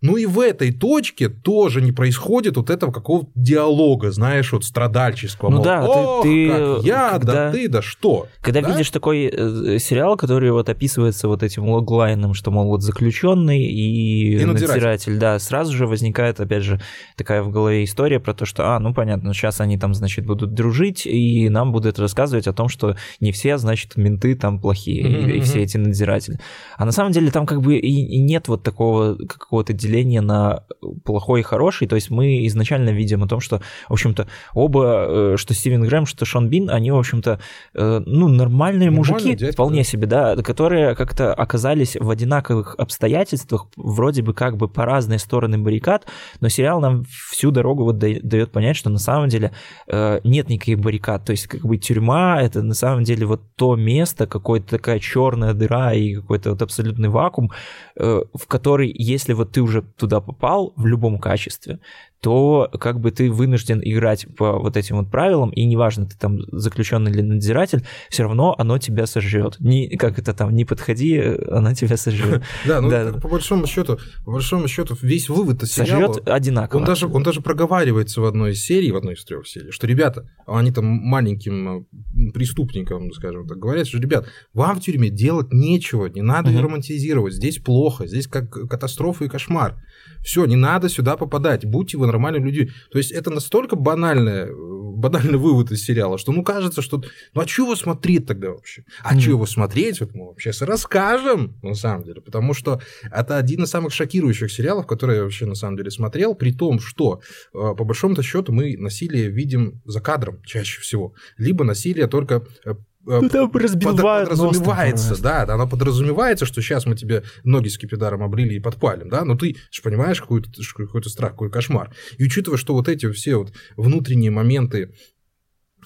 [0.00, 5.50] Ну и в этой точке тоже не происходит вот этого какого-то диалога, знаешь, вот страдальческого.
[5.50, 8.28] Ну мол, да, ты- «Ох, ты, как я, когда- да ты, да что.
[8.40, 8.70] Когда Да?
[8.70, 14.34] видишь такой э, сериал, который вот описывается вот этим логлайном, что, мол, вот заключенный и,
[14.40, 14.74] И надзиратель.
[14.74, 16.80] надзиратель, да, сразу же возникает, опять же,
[17.16, 20.54] такая в голове история про то, что, а, ну, понятно, сейчас они там, значит, будут
[20.54, 25.24] дружить, и нам будут рассказывать о том, что не все, значит, менты там плохие, и-
[25.24, 26.38] и, Мгм, все эти надзиратели.
[26.76, 30.64] А на самом деле там как бы и, и нет вот такого какого-то деления на
[31.04, 35.36] плохой и хороший, то есть мы изначально видим о том, что, в общем-то, оба, э,
[35.36, 37.40] что Стивен Грэм, что Шон Бин, они, в общем-то,
[37.74, 39.84] э, ну, нормальные мужики, дядьки, вполне да.
[39.84, 45.58] себе, да, которые как-то оказались в одинаковых обстоятельствах, вроде бы как бы по разные стороны
[45.58, 46.06] баррикад,
[46.40, 49.52] но сериал нам всю дорогу вот да- дает понять, что на самом деле
[49.86, 53.76] э, нет никаких баррикад, то есть как бы тюрьма это на самом деле вот то
[53.76, 57.50] место, какая-то такая черная дыра и какой-то вот абсолютный вакуум,
[57.96, 61.80] э, в который, если вот ты уже туда попал в любом качестве,
[62.20, 66.38] то как бы ты вынужден играть по вот этим вот правилам, и неважно, ты там
[66.50, 69.56] заключенный или надзиратель, все равно оно тебя сожрет.
[69.60, 71.18] Не, как это там, не подходи,
[71.50, 72.42] она тебя сожрет.
[72.66, 76.80] Да, ну Да, по большому счету, по большому счету, весь вывод из сериала, Сожрет одинаково.
[76.80, 79.86] он даже, он даже проговаривается в одной из серий, в одной из трех серий, что,
[79.86, 85.52] ребята, они там маленьким э, преступникам, скажем так, говорят, что, ребят, вам в тюрьме делать
[85.52, 86.62] нечего, не надо Мгм.
[86.64, 89.76] романтизировать, здесь плохо, здесь как катастрофа и кошмар.
[90.24, 92.70] Все, не надо сюда попадать, будьте вы нормальными людьми.
[92.90, 94.52] То есть это настолько банальная, э,
[94.96, 97.02] банальный вывод из сериала, что ну кажется, что
[97.34, 98.84] ну а что его смотреть тогда вообще?
[99.02, 99.20] А mm.
[99.20, 100.00] что его смотреть?
[100.00, 104.86] Вот мы сейчас расскажем, на самом деле, потому что это один из самых шокирующих сериалов,
[104.86, 107.20] которые я вообще на самом деле смотрел, при том, что
[107.54, 112.74] э, по большому-то счету мы насилие видим за кадром чаще всего, либо насилие только Э,
[113.04, 118.60] ну, там подразумевается, нос, да, оно подразумевается, что сейчас мы тебе ноги скипидаром облили и
[118.60, 121.94] подпалим, да, но ты же понимаешь какой-то какой страх, какой кошмар.
[122.18, 124.92] И учитывая, что вот эти все вот внутренние моменты,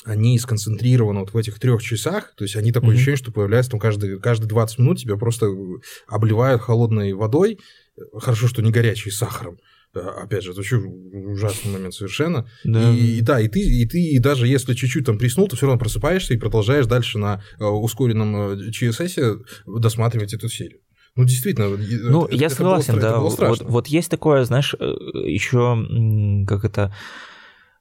[0.05, 2.95] они сконцентрированы вот в этих трех часах, то есть они такое mm-hmm.
[2.95, 5.49] ощущение, что появляются там каждые, каждые 20 минут тебя просто
[6.09, 7.61] обливают холодной водой,
[8.19, 9.59] хорошо, что не горячей, сахаром,
[9.95, 12.49] опять же, это вообще ужасный момент совершенно.
[12.65, 12.91] Да.
[12.91, 15.79] И, да, и ты, и ты и даже если чуть-чуть там приснул, то все равно
[15.79, 20.81] просыпаешься и продолжаешь дальше на э, ускоренном ЧСС э, досматривать эту серию.
[21.15, 21.69] Ну, действительно.
[21.69, 23.19] Ну, это, я это согласен, было, да.
[23.19, 24.85] Вот, вот есть такое, знаешь, э,
[25.27, 26.95] еще как это Э,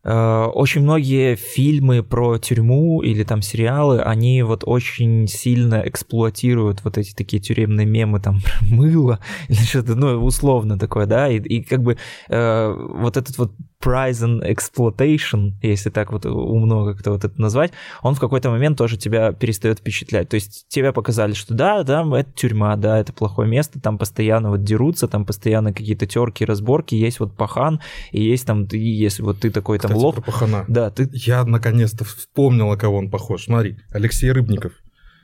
[0.04, 7.14] очень многие фильмы про тюрьму или там сериалы, они вот очень сильно эксплуатируют вот эти
[7.14, 11.98] такие тюремные мемы, там, мыло или что-то, ну, условно такое, да, и, и как бы
[12.30, 17.72] э, вот этот вот price and exploitation, если так вот умно как-то вот это назвать,
[18.02, 20.30] он в какой-то момент тоже тебя перестает впечатлять.
[20.30, 24.50] То есть тебе показали, что да, да, это тюрьма, да, это плохое место, там постоянно
[24.50, 29.24] вот дерутся, там постоянно какие-то терки, разборки, есть вот пахан, и есть там, и если
[29.24, 30.16] вот ты такой там Кстати, лох...
[30.16, 30.66] Про пахана.
[30.68, 31.10] Да, ты...
[31.14, 33.46] Я наконец-то вспомнил, на кого он похож.
[33.46, 34.74] Смотри, Алексей Рыбников.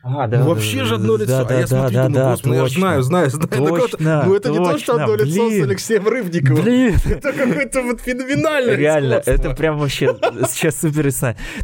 [0.09, 1.45] А, да, ну, вообще да, же одно лицо.
[1.45, 3.49] Да, а я смотрю, да, думаю, да, господи, точно, я знаю, знаю, знаю.
[3.49, 6.63] Точно, ну, это точно, не то, что одно блин, лицо с Алексеем Рыбниковым.
[6.63, 6.95] Блин.
[7.05, 10.15] Это какое-то вот феноменальное Реально, это прям вообще
[10.47, 11.11] сейчас супер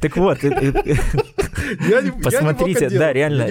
[0.01, 0.39] Так вот,
[2.23, 3.47] посмотрите, да, реально,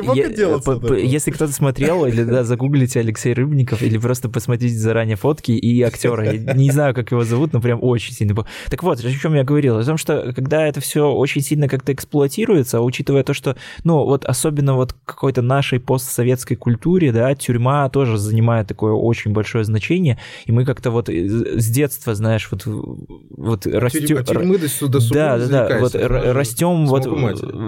[0.97, 6.33] если кто-то смотрел, или да, загуглите Алексей Рыбников, или просто посмотрите заранее фотки и актера.
[6.33, 8.35] Не знаю, как его зовут, но прям очень сильно.
[8.69, 11.93] Так вот, о чем я говорил, о том, что когда это все очень сильно как-то
[11.93, 18.19] эксплуатируется, учитывая то, что, ну, вот особенно вот какой-то нашей постсоветской культуре, да, тюрьма тоже
[18.19, 24.25] занимает такое очень большое значение, и мы как-то вот с детства, знаешь, вот, вот растем...
[24.25, 27.05] Тюрьмы до, до да, да, да, вот растем, вот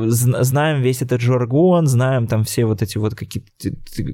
[0.08, 3.50] знаем весь этот жаргон, знаем там все вот эти вот какие-то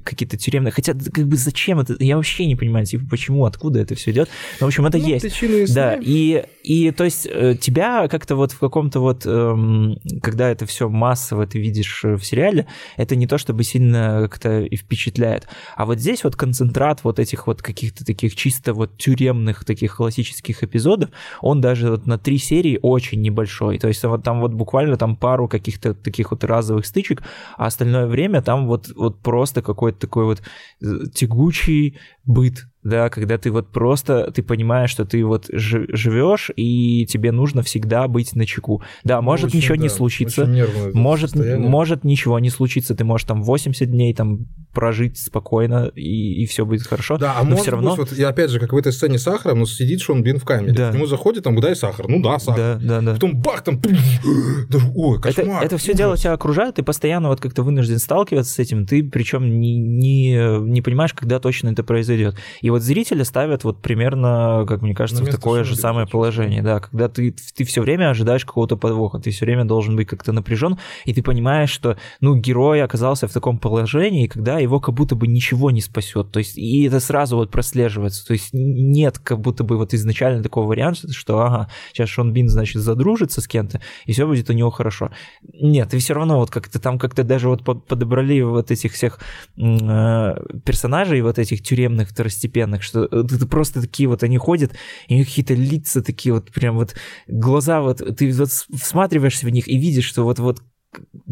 [0.03, 3.95] какие тюремные, хотя как бы зачем это, я вообще не понимаю, типа, почему, откуда это
[3.95, 5.73] все идет, но, в общем, это ну, есть.
[5.73, 10.65] Да, и, и то есть э, тебя как-то вот в каком-то вот, эм, когда это
[10.65, 15.47] все массово ты видишь в сериале, это не то чтобы сильно как-то и впечатляет.
[15.75, 20.63] А вот здесь вот концентрат вот этих вот каких-то таких чисто вот тюремных таких классических
[20.63, 21.09] эпизодов,
[21.41, 23.79] он даже вот на три серии очень небольшой.
[23.79, 27.23] То есть вот там вот буквально там пару каких-то таких вот разовых стычек,
[27.57, 30.41] а остальное время там вот, вот просто какой-то такой вот
[30.81, 37.05] э, тягучий быт, да, когда ты вот просто, ты понимаешь, что ты вот живешь, и
[37.05, 38.81] тебе нужно всегда быть на чеку.
[39.03, 40.49] Да, может очень, ничего да, не случиться,
[40.93, 46.45] может, может ничего не случиться, ты можешь там 80 дней там прожить спокойно, и, и
[46.45, 47.17] все будет хорошо.
[47.17, 47.95] Да, а но может все равно...
[47.95, 50.45] быть, вот, и опять же, как в этой сцене сахара, но сидит Шон Бин в
[50.45, 50.91] камере, да.
[50.91, 52.79] к нему заходит, там, дай сахар, ну да, сахар.
[52.79, 53.13] Да, да, да.
[53.13, 53.81] Потом бах, там,
[54.95, 55.57] ой, кошмар.
[55.57, 59.03] Это, это все дело тебя окружает, ты постоянно вот как-то вынужден сталкиваться с этим, ты
[59.03, 62.37] причем не, не, не понимаешь, когда точно это произойдет.
[62.61, 66.79] И вот зрители ставят вот примерно, как мне кажется, в такое же самое положение, да,
[66.79, 70.77] когда ты, ты все время ожидаешь какого-то подвоха, ты все время должен быть как-то напряжен,
[71.05, 75.27] и ты понимаешь, что, ну, герой оказался в таком положении, когда его как будто бы
[75.27, 79.63] ничего не спасет, то есть, и это сразу вот прослеживается, то есть нет как будто
[79.63, 84.13] бы вот изначально такого варианта, что, ага, сейчас Шон Бин, значит, задружится с кем-то, и
[84.13, 85.11] все будет у него хорошо.
[85.53, 89.19] Нет, и все равно вот как-то там как-то даже вот подобрали вот этих всех
[89.57, 94.73] э, персонажей, вот этих тюремных второстепенных вселенных, что это просто такие вот они ходят,
[95.07, 96.95] и у них какие-то лица такие вот прям вот
[97.27, 100.61] глаза вот, ты вот всматриваешься в них и видишь, что вот вот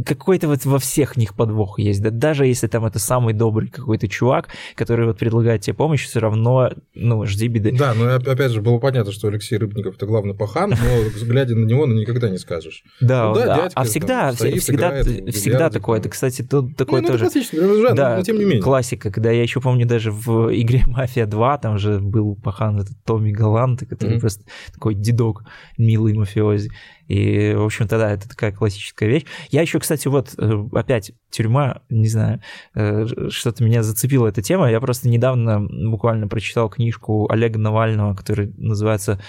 [0.05, 4.07] какой-то вот во всех них подвох есть, да, даже если там это самый добрый какой-то
[4.07, 7.75] чувак, который вот предлагает тебе помощь, все равно, ну, жди беды.
[7.77, 11.65] Да, но опять же было понятно, что Алексей Рыбников это главный пахан, но глядя на
[11.65, 12.83] него, ну, никогда не скажешь.
[13.01, 17.29] Да, ну, да, дядька, а всегда, всегда, всегда такое, это, кстати, тут такое ну, тоже.
[17.29, 18.61] жанр, да, но тем не менее.
[18.61, 22.95] Классика, когда я еще помню даже в игре Мафия 2, там же был пахан этот
[23.03, 24.43] Томми Галант, который просто
[24.73, 25.43] такой дедок,
[25.77, 26.71] милый мафиози.
[27.09, 29.25] И, в общем-то, да, это такая классическая вещь.
[29.49, 32.39] Я еще, кстати, вот э, опять тюрьма, не знаю,
[32.75, 34.69] э, что-то меня зацепила эта тема.
[34.69, 39.19] Я просто недавно буквально прочитал книжку Олега Навального, которая называется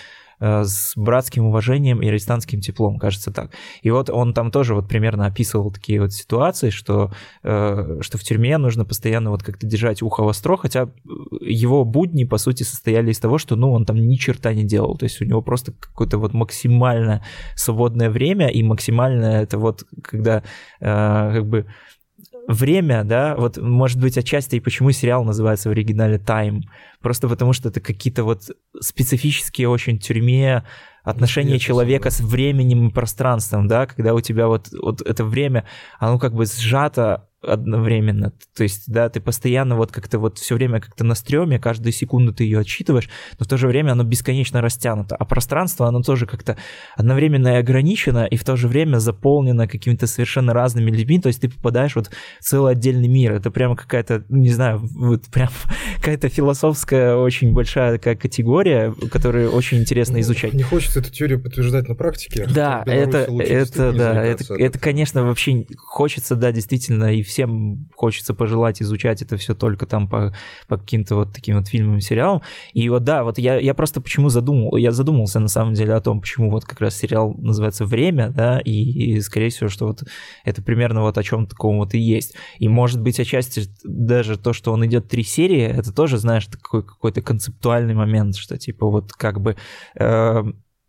[0.40, 3.50] с братским уважением и арестантским теплом, кажется так.
[3.82, 8.22] И вот он там тоже вот примерно описывал такие вот ситуации, что, э, что в
[8.22, 10.88] тюрьме нужно постоянно вот как-то держать ухо востро, хотя
[11.40, 14.96] его будни, по сути, состояли из того, что, ну, он там ни черта не делал,
[14.96, 17.22] то есть у него просто какое-то вот максимально
[17.54, 20.42] свободное время, и максимально это вот, когда
[20.80, 21.66] э, как бы
[22.48, 26.62] время, да, вот может быть отчасти и почему сериал называется в оригинале Time,
[27.00, 28.50] просто потому что это какие-то вот
[28.80, 30.64] специфические очень тюрьме
[31.02, 35.64] отношения человека с временем и пространством, да, когда у тебя вот, вот это время,
[35.98, 38.32] оно как бы сжато одновременно.
[38.54, 42.34] То есть, да, ты постоянно вот как-то вот все время как-то на стреме, каждую секунду
[42.34, 45.16] ты ее отчитываешь, но в то же время оно бесконечно растянуто.
[45.16, 46.56] А пространство, оно тоже как-то
[46.96, 51.20] одновременно и ограничено, и в то же время заполнено какими-то совершенно разными людьми.
[51.20, 53.32] То есть ты попадаешь вот в целый отдельный мир.
[53.32, 55.48] Это прямо какая-то, не знаю, вот прям
[55.96, 60.52] какая-то философская очень большая такая категория, которую очень интересно ну, изучать.
[60.52, 62.46] Не хочется эту теорию подтверждать на практике.
[62.46, 68.82] Да, это, это, да, это, это, конечно, вообще хочется, да, действительно, и всем хочется пожелать
[68.82, 70.34] изучать это все только там по,
[70.68, 72.42] по каким-то вот таким вот фильмам сериалам.
[72.72, 76.00] И вот да, вот я, я просто почему задумал, я задумался на самом деле о
[76.00, 78.72] том, почему вот как раз сериал называется «Время», да, и,
[79.14, 80.02] и скорее всего, что вот
[80.44, 82.34] это примерно вот о чем таком вот и есть.
[82.58, 86.82] И может быть отчасти даже то, что он идет три серии, это тоже, знаешь, такой
[86.82, 89.56] какой-то концептуальный момент, что типа вот как бы...
[89.98, 90.42] Э,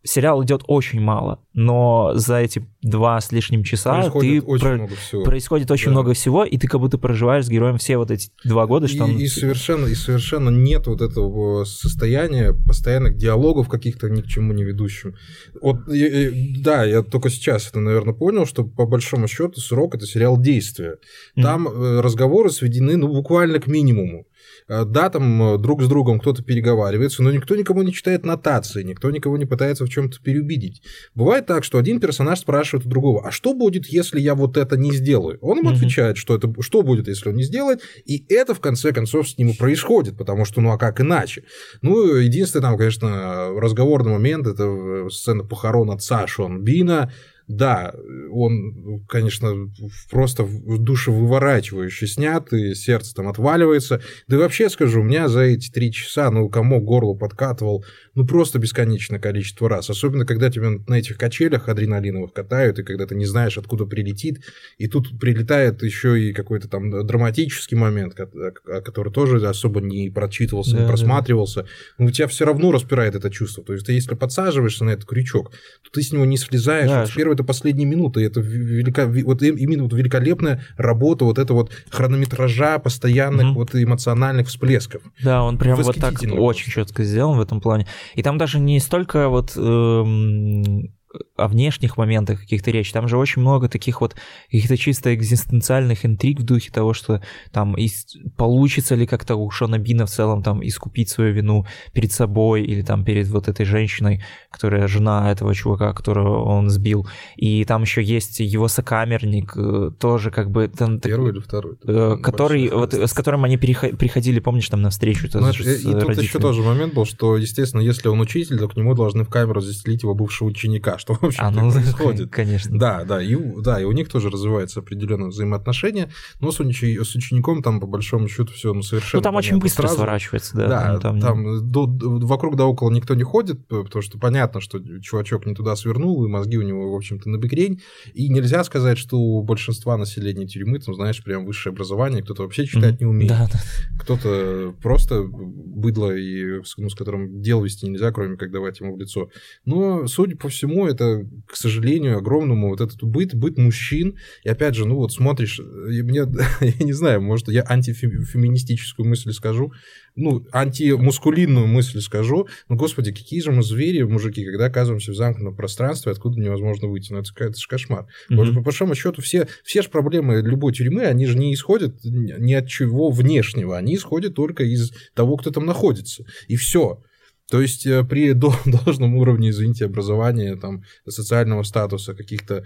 [0.04, 4.76] сериал идет очень мало, но за эти два с лишним часа происходит ты очень про...
[4.76, 5.24] много всего.
[5.24, 5.92] происходит очень да.
[5.92, 8.98] много всего, и ты как будто проживаешь с героем все вот эти два года, что
[8.98, 9.18] и, он...
[9.18, 14.64] и совершенно и совершенно нет вот этого состояния постоянных диалогов каких-то ни к чему не
[14.64, 15.16] ведущим.
[15.62, 20.40] Вот да, я только сейчас это, наверное, понял, что по большому счету срок это сериал
[20.40, 20.98] действия.
[21.36, 22.02] Там mm-hmm.
[22.02, 24.26] разговоры сведены ну буквально к минимуму.
[24.72, 28.84] Э, да, там э, друг с другом кто-то переговаривается, но никто никому не читает нотации,
[28.84, 30.82] никто никого не пытается в чем-то переубедить.
[31.14, 34.78] Бывает так, что один персонаж спрашивает у другого, а что будет, если я вот это
[34.78, 35.38] не сделаю?
[35.42, 35.76] Он ему mm-hmm.
[35.76, 39.38] отвечает, что это что будет, если он не сделает, и это в конце концов с
[39.38, 41.44] ним и происходит, потому что ну а как иначе?
[41.82, 47.12] Ну, единственный там, конечно, разговорный момент, это э, сцена похорон отца Шон Бина,
[47.48, 47.94] да,
[48.32, 49.70] он, конечно,
[50.10, 54.02] просто душевыворачивающе снят, и сердце там отваливается.
[54.28, 58.26] Да и вообще скажу, у меня за эти три часа, ну, кому горло подкатывал, ну,
[58.26, 59.90] просто бесконечное количество раз.
[59.90, 64.42] Особенно, когда тебя на этих качелях адреналиновых катают, и когда ты не знаешь, откуда прилетит.
[64.78, 68.16] И тут прилетает еще и какой-то там драматический момент,
[68.64, 71.64] который тоже особо не прочитывался, да, не просматривался.
[71.64, 71.70] Да.
[71.98, 73.64] Но у тебя все равно распирает это чувство.
[73.64, 76.90] То есть ты, если подсаживаешься на этот крючок, то ты с него не слезаешь.
[76.90, 78.26] Да, вот первые это последние минуты.
[78.26, 83.54] Это велика, вот именно вот великолепная работа вот это вот хронометража постоянных mm-hmm.
[83.54, 85.02] вот эмоциональных всплесков.
[85.24, 87.88] Да, он прям вот так очень четко сделан в этом плане.
[88.16, 90.94] И там даже не столько вот эм,
[91.36, 92.92] о внешних моментах каких-то речь.
[92.92, 97.22] Там же очень много таких вот каких-то чисто экзистенциальных интриг в духе того, что
[97.52, 98.06] там из,
[98.38, 102.82] получится ли как-то у Шона Бина в целом там искупить свою вину перед собой или
[102.82, 107.08] там перед вот этой женщиной, которая жена этого чувака, которого он сбил.
[107.36, 110.68] И там еще есть его сокамерник, э, тоже как бы...
[110.68, 111.76] Там, Первый так, или второй?
[111.84, 115.28] Э, который, вот, с которым они приходили, помнишь, там на встречу.
[115.34, 118.76] Ну, и, и тут еще тоже момент был, что, естественно, если он учитель, то к
[118.76, 122.32] нему должны в камеру заселить его бывшего ученика, что вообще а, ну, происходит.
[122.32, 122.78] Конечно.
[122.78, 126.10] Да, да, и, да, и у них тоже развивается определенное взаимоотношение,
[126.40, 126.84] но с, уч...
[126.84, 129.20] с учеником там по большому счету все ну, совершенно.
[129.20, 129.96] Ну там очень быстро сразу.
[129.96, 130.68] сворачивается, да.
[130.68, 135.46] Да, там, там до, вокруг да около никто не ходит, потому что понятно, что чувачок
[135.46, 137.82] не туда свернул, и мозги у него, в общем-то, на бекрень,
[138.14, 142.66] и нельзя сказать, что у большинства населения тюрьмы, там, знаешь, прям высшее образование, кто-то вообще
[142.66, 142.98] читать mm-hmm.
[143.00, 143.60] не умеет, да, да.
[144.00, 149.00] кто-то просто быдло, и, ну, с которым дел вести нельзя, кроме как давать ему в
[149.00, 149.30] лицо.
[149.66, 154.18] Но, судя по всему, это к сожалению, огромному вот этот быт, быт мужчин.
[154.44, 156.26] И опять же, ну вот смотришь, мне,
[156.62, 159.74] я не знаю, может, я антифеминистическую мысль скажу,
[160.16, 165.56] ну, антимускулинную мысль скажу, ну, господи, какие же мы звери, мужики, когда оказываемся в замкнутом
[165.56, 168.08] пространстве, откуда невозможно выйти, ну, это, это же кошмар.
[168.30, 168.54] Mm-hmm.
[168.56, 172.68] По большому счету, все, все же проблемы любой тюрьмы, они же не исходят ни от
[172.68, 177.04] чего внешнего, они исходят только из того, кто там находится, и все.
[177.52, 178.34] То есть э, при
[178.66, 182.64] должном уровне, извините, образования, там, социального статуса, каких-то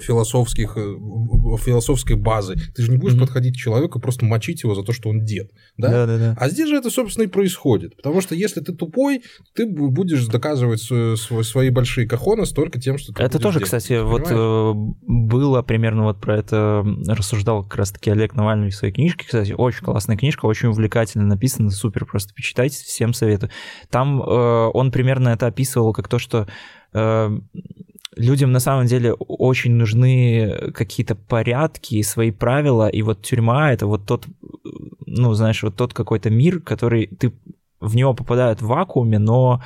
[0.00, 0.96] философских, э,
[1.58, 2.56] философской базы.
[2.74, 3.20] Ты же не будешь mm-hmm.
[3.20, 5.50] подходить к человеку и просто мочить его за то, что он дед.
[5.76, 5.90] Да?
[5.90, 6.36] Да, да, да.
[6.38, 7.96] А здесь же это, собственно, и происходит.
[7.96, 9.22] Потому что если ты тупой,
[9.54, 14.00] ты будешь доказывать свой, свои большие кахоны только тем, что ты Это тоже, делать, кстати,
[14.02, 14.72] вот э,
[15.06, 19.24] было примерно вот про это рассуждал как раз-таки Олег Навальный в своей книжке.
[19.24, 23.50] Кстати, очень классная книжка, очень увлекательно написана, супер, просто почитайте, всем советую.
[23.90, 26.46] Там э, он примерно это описывал как то, что
[28.18, 33.86] людям на самом деле очень нужны какие-то порядки и свои правила, и вот тюрьма— это
[33.86, 34.26] вот тот,
[35.06, 37.32] ну, знаешь, вот тот какой-то мир, который ты
[37.80, 39.62] в него попадают в вакууме, но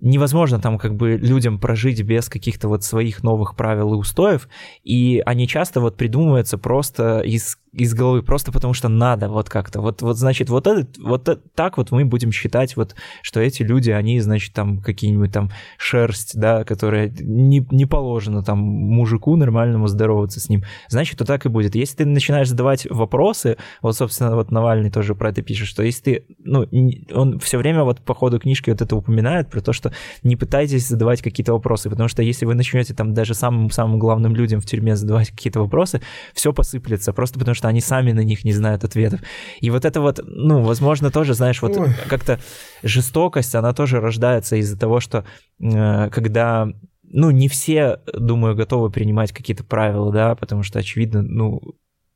[0.00, 4.48] невозможно там как бы людям прожить без каких-то вот своих новых правил и устоев,
[4.84, 9.82] и они часто вот придумываются просто из из головы, просто потому что надо вот как-то.
[9.82, 13.90] Вот, вот значит, вот, этот, вот так вот мы будем считать, вот, что эти люди,
[13.90, 20.40] они, значит, там какие-нибудь там шерсть, да, которая не, не положено там мужику нормальному здороваться
[20.40, 20.64] с ним.
[20.88, 21.74] Значит, то так и будет.
[21.74, 26.02] Если ты начинаешь задавать вопросы, вот, собственно, вот Навальный тоже про это пишет, что если
[26.02, 26.66] ты, ну,
[27.12, 30.88] он все время вот по ходу книжки вот это упоминает, про то, что не пытайтесь
[30.88, 34.96] задавать какие-то вопросы, потому что если вы начнете там даже самым-самым главным людям в тюрьме
[34.96, 36.00] задавать какие-то вопросы,
[36.32, 39.20] все посыплется, просто потому что что они сами на них не знают ответов.
[39.60, 41.90] И вот это вот, ну, возможно, тоже, знаешь, вот Ой.
[42.08, 42.38] как-то
[42.82, 45.24] жестокость, она тоже рождается из-за того, что
[45.60, 46.68] э, когда
[47.08, 51.60] ну, не все, думаю, готовы принимать какие-то правила, да, потому что, очевидно, ну,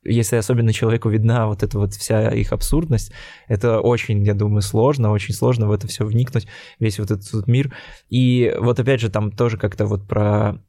[0.02, 3.12] если особенно человеку видна вот эта вот вся их абсурдность,
[3.46, 6.48] это очень, я думаю, сложно, очень сложно в это все вникнуть,
[6.80, 7.72] весь вот этот вот мир.
[8.08, 10.60] И вот опять же там тоже как-то вот про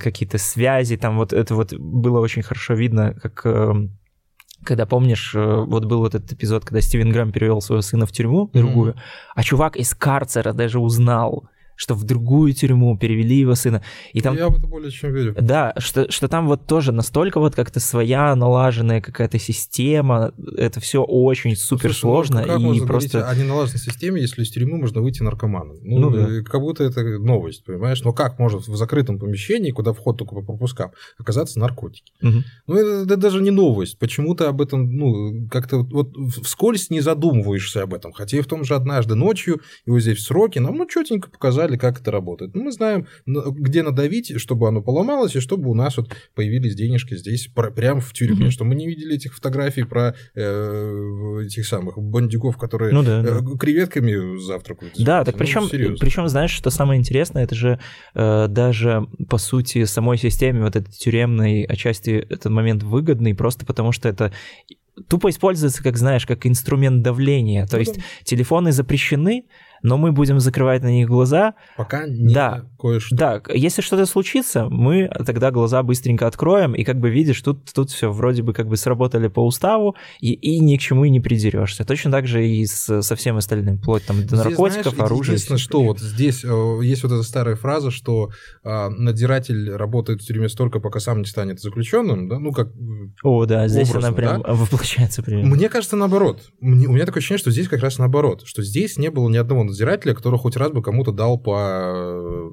[0.00, 3.98] какие-то связи, там вот это вот было очень хорошо видно, как эм,
[4.66, 8.12] когда помнишь, э, вот был вот этот эпизод, когда Стивен Грэм перевел своего сына в
[8.12, 9.32] тюрьму другую, mm-hmm.
[9.34, 13.82] а чувак из карцера даже узнал, что в другую тюрьму перевели его сына.
[14.12, 14.36] И там...
[14.36, 15.36] Я в это более чем верю.
[15.40, 21.02] Да, что, что там вот тоже настолько вот как-то своя налаженная какая-то система, это все
[21.02, 22.44] очень супер сложно.
[22.46, 23.20] Ну, и просто...
[23.20, 25.76] говорить о неналаженной системе, если из тюрьмы можно выйти наркоманом?
[25.82, 26.42] Ну, ну да.
[26.42, 28.02] как будто это новость, понимаешь?
[28.02, 32.12] Но как может в закрытом помещении, куда вход только по пропускам, оказаться наркотики?
[32.22, 32.42] Угу.
[32.66, 33.98] Ну, это, это даже не новость.
[33.98, 38.12] Почему ты об этом, ну, как-то вот вскользь не задумываешься об этом?
[38.12, 41.65] Хотя и в том же однажды ночью, его здесь в сроки, нам, ну, четенько показали,
[41.66, 42.54] знали, как это работает.
[42.54, 47.48] Мы знаем, где надавить, чтобы оно поломалось, и чтобы у нас вот появились денежки здесь
[47.74, 48.50] прямо в тюрьме, mm-hmm.
[48.50, 53.40] что мы не видели этих фотографий про э, этих самых бандюков, которые ну, да, э,
[53.40, 53.58] да.
[53.58, 54.94] креветками завтракают.
[54.98, 57.78] Да, так ну, причем, причем, знаешь, что самое интересное, это же
[58.14, 63.92] э, даже по сути самой системе вот этой тюремной отчасти этот момент выгодный, просто потому
[63.92, 64.32] что это
[65.08, 67.66] тупо используется, как знаешь, как инструмент давления.
[67.66, 68.02] То ну, есть да.
[68.24, 69.44] телефоны запрещены,
[69.82, 71.54] но мы будем закрывать на них глаза.
[71.76, 73.14] Пока не да, кое-что.
[73.16, 77.90] Да, если что-то случится, мы тогда глаза быстренько откроем, и как бы видишь, тут, тут
[77.90, 81.20] все вроде бы как бы сработали по уставу, и, и ни к чему и не
[81.20, 81.84] придерешься.
[81.84, 85.34] Точно так же и с, со всем остальным, вплоть там до наркотиков, знаешь, оружия.
[85.34, 88.30] Единственное, что вот здесь э, есть вот эта старая фраза, что
[88.64, 92.68] э, надзиратель работает в тюрьме столько, пока сам не станет заключенным, да, ну как
[93.22, 94.54] О, да, здесь образно, она прям да?
[94.54, 95.54] воплощается примерно.
[95.54, 96.42] Мне кажется, наоборот.
[96.60, 99.36] Мне, у меня такое ощущение, что здесь как раз наоборот, что здесь не было ни
[99.36, 102.52] одного надзирателя, который хоть раз бы кому-то дал по,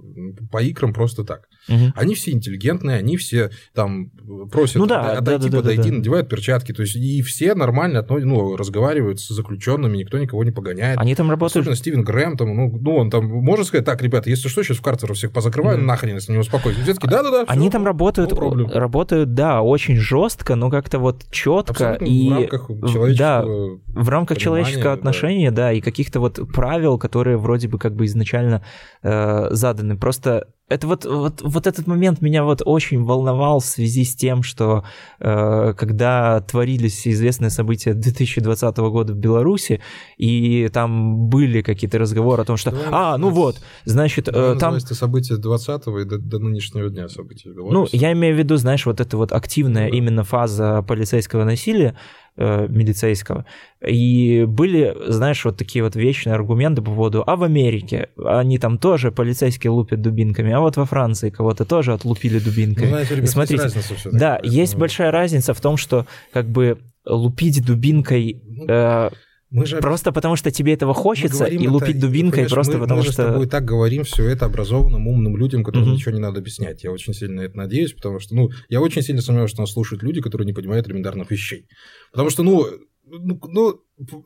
[0.52, 1.48] по икрам просто так.
[1.70, 1.94] Угу.
[1.96, 4.10] Они все интеллигентные, они все там
[4.52, 5.96] просят ну, да, отойти, да, да, подойти, да, да.
[5.96, 6.74] надевают перчатки.
[6.74, 11.00] То есть и все нормально ну, разговаривают с заключенными, никто никого не погоняет.
[11.00, 11.64] Они там работают.
[11.64, 14.78] Особенно Стивен Грэм, там, ну, ну, он там может сказать, так, ребята, если что, сейчас
[14.78, 15.84] в карцеру всех позакрываю, да.
[15.84, 16.84] нахрен, если не успокойтесь.
[16.84, 17.46] Все таки да-да-да.
[17.48, 23.14] Они там работают, работают, да, очень жестко, но как-то вот четко и в рамках человеческого
[23.24, 23.44] да,
[23.88, 25.64] в рамках человеческого отношения, да.
[25.64, 28.64] да, и каких-то вот правил, которые вроде бы как бы изначально
[29.02, 29.98] э, заданы.
[29.98, 34.42] Просто это вот, вот, вот этот момент меня вот очень волновал в связи с тем,
[34.42, 34.86] что
[35.20, 39.82] э, когда творились известные события 2020 года в Беларуси,
[40.16, 44.76] и там были какие-то разговоры о том, что, Давай а, ну вот, значит, э, там...
[44.76, 47.96] Это события 20 и до, до нынешнего дня события в Беларуси.
[47.96, 49.98] Ну, я имею в виду, знаешь, вот эта вот активная да.
[49.98, 51.98] именно фаза полицейского насилия,
[52.38, 53.46] э, милицейского.
[53.86, 58.78] И были, знаешь, вот такие вот вечные аргументы по поводу, а в Америке они там
[58.78, 62.86] тоже полицейские лупят дубинками, а вот во Франции кого-то тоже отлупили дубинками.
[62.86, 63.70] Ну, знаете, ребят, смотрите,
[64.12, 69.10] да, есть большая разница в том, что как бы лупить дубинкой ну, э,
[69.54, 69.78] мы же...
[69.78, 73.22] Просто потому что тебе этого хочется, и лупить это, дубинкой просто мы, потому мы что...
[73.22, 75.96] Мы с тобой так говорим все это образованным, умным людям, которым угу.
[75.96, 76.84] ничего не надо объяснять.
[76.84, 80.02] Я очень сильно это надеюсь, потому что, ну, я очень сильно сомневаюсь, что нас слушают
[80.02, 81.68] люди, которые не понимают элементарных вещей.
[82.12, 82.66] Потому что, ну,
[83.06, 83.84] ну, ну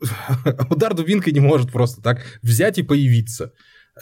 [0.70, 3.52] удар дубинкой не может просто так взять и появиться.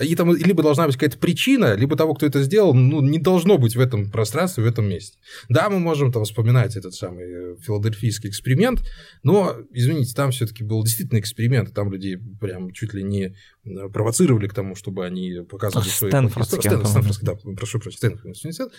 [0.01, 3.59] И там либо должна быть какая-то причина, либо того, кто это сделал, ну, не должно
[3.59, 5.19] быть в этом пространстве, в этом месте.
[5.49, 8.83] Да, мы можем там вспоминать этот самый э, филадельфийский эксперимент,
[9.23, 14.49] но, извините, там все-таки был действительно эксперимент, там людей прям чуть ли не э, провоцировали
[14.49, 16.11] к тому, чтобы они показывали свои...
[16.11, 18.73] Стэнфордский, Стэнфордский, да, прошу прощения, Стэнфордский университет.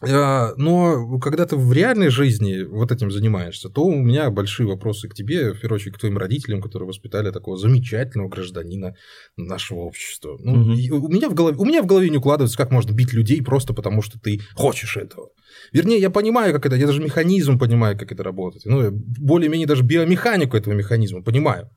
[0.00, 5.08] А, но когда ты в реальной жизни вот этим занимаешься, то у меня большие вопросы
[5.08, 8.94] к тебе, в первую очередь, к твоим родителям, которые воспитали такого замечательного гражданина
[9.36, 10.38] нашего общества.
[10.40, 11.06] Ну, угу.
[11.06, 13.74] у, меня в голове, у меня в голове не укладывается, как можно бить людей просто
[13.74, 15.30] потому, что ты хочешь этого.
[15.72, 18.66] Вернее, я понимаю, как это, я даже механизм понимаю, как это работает.
[18.66, 21.70] Ну, более-менее даже биомеханику этого механизма понимаю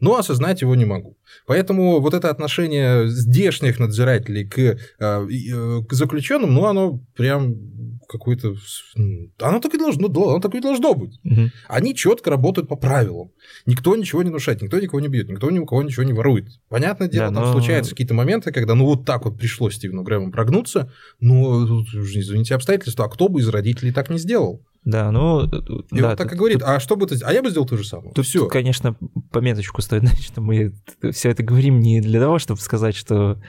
[0.00, 1.16] но осознать его не могу.
[1.46, 7.54] Поэтому вот это отношение здешних надзирателей к, э, э, к заключенным, ну, оно прям
[8.08, 8.54] какое-то...
[9.40, 11.18] Оно так и должно, оно так и должно быть.
[11.24, 11.50] Угу.
[11.68, 13.30] Они четко работают по правилам.
[13.64, 16.48] Никто ничего не нарушает, никто никого не бьет, никто ни у кого ничего не ворует.
[16.68, 20.30] Понятное дело, да, там случаются какие-то моменты, когда ну вот так вот пришлось Стивену Грэму
[20.30, 24.62] прогнуться, ну, извините, обстоятельства, а кто бы из родителей так не сделал?
[24.86, 25.44] Да, ну...
[25.90, 27.18] И да, он так и говорит, а что бы ты...
[27.24, 28.12] А я бы сделал то же самое.
[28.14, 28.46] Тут, Все.
[28.46, 28.96] конечно,
[29.32, 30.72] пометочку стоит, значит, что мы
[31.10, 33.42] все это говорим не для того, чтобы сказать, что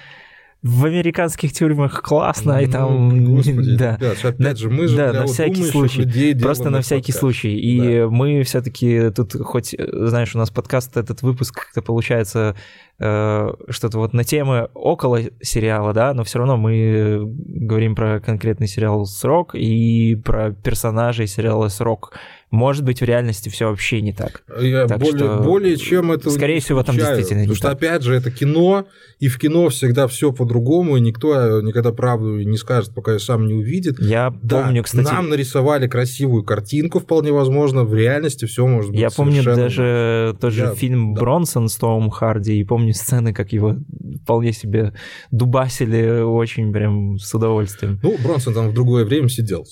[0.63, 3.35] в американских тюрьмах классно, ну, и там...
[3.35, 3.97] Господи, да.
[3.97, 7.19] ребят, опять же, мы же да, на всякий случай, людей просто на всякий подкаст.
[7.19, 7.55] случай.
[7.55, 8.07] И да.
[8.09, 12.55] мы все таки тут, хоть, знаешь, у нас подкаст, этот выпуск как-то получается
[12.99, 18.67] э, что-то вот на темы около сериала, да, но все равно мы говорим про конкретный
[18.67, 22.13] сериал «Срок» и про персонажей сериала «Срок»,
[22.49, 24.43] может быть, в реальности все вообще не так.
[24.59, 27.77] Я так более, что, более чем это Скорее всего, там действительно Потому не что, так.
[27.77, 28.85] опять же, это кино,
[29.19, 33.47] и в кино всегда все по-другому, и никто никогда правду не скажет, пока я сам
[33.47, 33.99] не увидит.
[33.99, 35.05] Я да, помню, кстати...
[35.05, 40.53] Нам нарисовали красивую картинку, вполне возможно, в реальности все может быть Я помню даже тот
[40.53, 40.75] же я...
[40.75, 41.21] фильм да.
[41.21, 43.75] «Бронсон» с Томом Харди, и помню сцены, как его
[44.23, 44.93] вполне себе
[45.31, 47.99] дубасили очень прям с удовольствием.
[48.01, 49.65] Ну, Бронсон там в другое время сидел.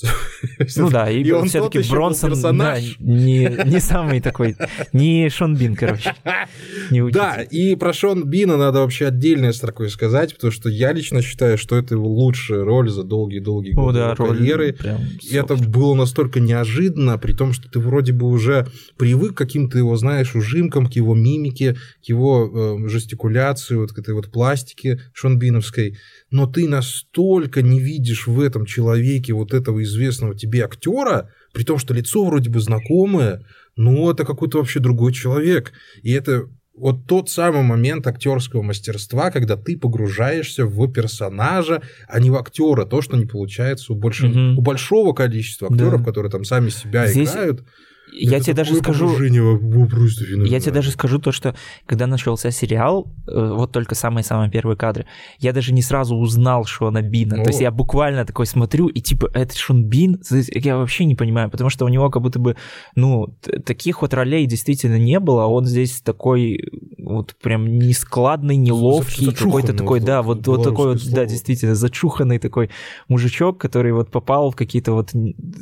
[0.75, 2.35] Ну да, и, он все-таки Бронсон
[2.73, 4.55] да, не, не самый такой,
[4.93, 6.13] не Шон Бин, короче.
[6.91, 11.21] Не да, и про Шон Бина надо вообще отдельной строкой сказать, потому что я лично
[11.21, 14.75] считаю, что это его лучшая роль за долгие-долгие годы да, карьеры.
[15.21, 19.77] И это было настолько неожиданно, при том, что ты вроде бы уже привык к каким-то
[19.77, 24.99] его, знаешь, ужимкам, к его мимике, к его э, жестикуляции, вот к этой вот пластике
[25.13, 25.97] шонбиновской,
[26.31, 31.79] но ты настолько не видишь в этом человеке вот этого известного тебе актера, при том,
[31.79, 33.41] что лицо вроде бы знакомое,
[33.77, 35.71] но это какой-то вообще другой человек.
[36.03, 42.29] И это вот тот самый момент актерского мастерства, когда ты погружаешься в персонажа, а не
[42.29, 44.21] в актера, то, что не получается у, больш...
[44.21, 44.37] угу.
[44.57, 46.05] у большого количества актеров, да.
[46.05, 47.31] которые там сами себя Здесь...
[47.31, 47.63] играют
[48.17, 49.09] я тебе даже скажу...
[50.45, 51.55] Я тебе даже скажу то, что
[51.85, 55.05] когда начался сериал, э, вот только самые-самые первые кадры,
[55.39, 57.43] я даже не сразу узнал Шона Бина.
[57.43, 60.21] То есть я буквально такой смотрю, и типа, это Шон Бин?
[60.51, 62.55] Я вообще не понимаю, потому что у него как будто бы,
[62.95, 63.35] ну,
[63.65, 69.73] таких вот ролей действительно не было, а он здесь такой вот прям нескладный, неловкий, какой-то
[69.73, 72.69] такой, да, вот, вот такой вот, да, действительно, зачуханный такой
[73.07, 75.11] мужичок, который вот попал в какие-то вот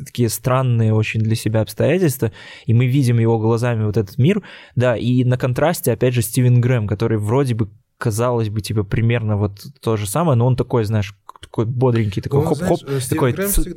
[0.06, 2.32] такие странные очень для себя обстоятельства,
[2.66, 4.44] и мы видим его глазами вот этот мир,
[4.76, 9.38] да, и на контрасте, опять же, Стивен Грэм, который вроде бы казалось бы, типа, примерно
[9.38, 12.80] вот то же самое, но он такой, знаешь, такой бодренький, такой ну, хоп-хоп,
[13.10, 13.52] такой пес.
[13.52, 13.76] Стивен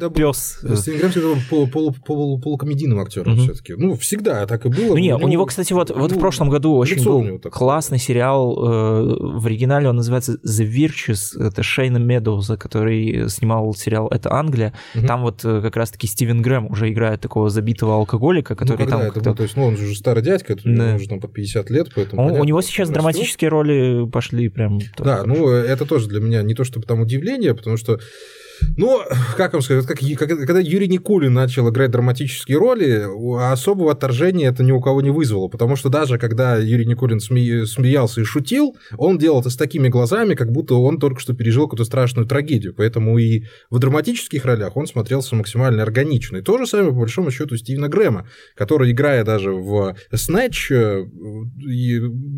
[0.99, 3.75] Грэм всегда был полу, полу, полу, полукомедийным актером все-таки.
[3.75, 4.89] Ну, всегда так и было.
[4.89, 7.39] Ну, не, у него, у него кстати, вот, вот ну, в прошлом году очень был
[7.51, 14.09] классный сериал, э, в оригинале он называется The Virtues, это Шейна Медоуза, который снимал сериал
[14.09, 14.73] «Это Англия».
[15.07, 19.23] Там вот э, как раз-таки Стивен Грэм уже играет такого забитого алкоголика, ну, который ну,
[19.23, 19.37] там...
[19.37, 20.95] То есть, ну, он уже старый дядька, да.
[20.95, 22.41] уже там под 50 лет, поэтому...
[22.41, 24.79] У него сейчас драматические роли пошли прям...
[24.99, 27.99] Да, ну, это тоже для меня не то чтобы там удивление, потому что
[28.77, 29.03] ну,
[29.37, 33.07] как вам сказать, как, когда Юрий Никулин начал играть драматические роли,
[33.53, 37.67] особого отторжения это ни у кого не вызвало, потому что даже когда Юрий Никулин сме,
[37.67, 41.65] смеялся и шутил, он делал это с такими глазами, как будто он только что пережил
[41.65, 46.39] какую-то страшную трагедию, поэтому и в драматических ролях он смотрелся максимально органично.
[46.39, 51.05] И то же самое, по большому счету, Стивена Грэма, который, играя даже в Snatch, э,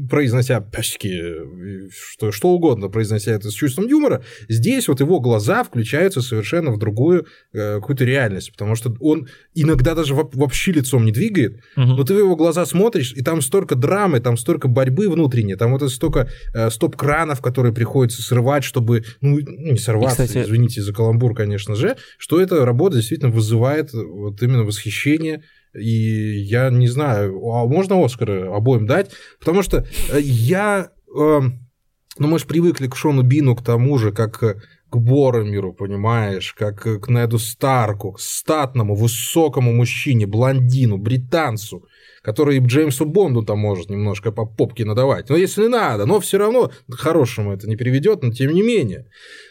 [0.08, 1.20] произнося паськи,
[1.90, 6.70] что, что угодно, произнося это с чувством юмора, здесь вот его глаза включают переключаются совершенно
[6.70, 11.86] в другую э, какую-то реальность, потому что он иногда даже вообще лицом не двигает, угу.
[11.86, 15.72] но ты в его глаза смотришь, и там столько драмы, там столько борьбы внутренней, там
[15.72, 20.44] вот столько э, стоп-кранов, которые приходится срывать, чтобы, ну, не сорваться, кстати...
[20.44, 25.42] извините за каламбур, конечно же, что эта работа действительно вызывает вот именно восхищение,
[25.74, 30.90] и я не знаю, а можно Оскара обоим дать, потому что э, я...
[31.16, 31.40] Э,
[32.20, 34.42] Ну, мы же привыкли к Шону Бину, к тому же, как
[34.90, 41.84] к Боромиру, понимаешь, как к Неду Старку, к статному, высокому мужчине, блондину, британцу,
[42.28, 45.30] который Джеймсу Бонду там может немножко по попке надавать.
[45.30, 49.06] Но если надо, но все равно хорошему это не приведет, но тем не менее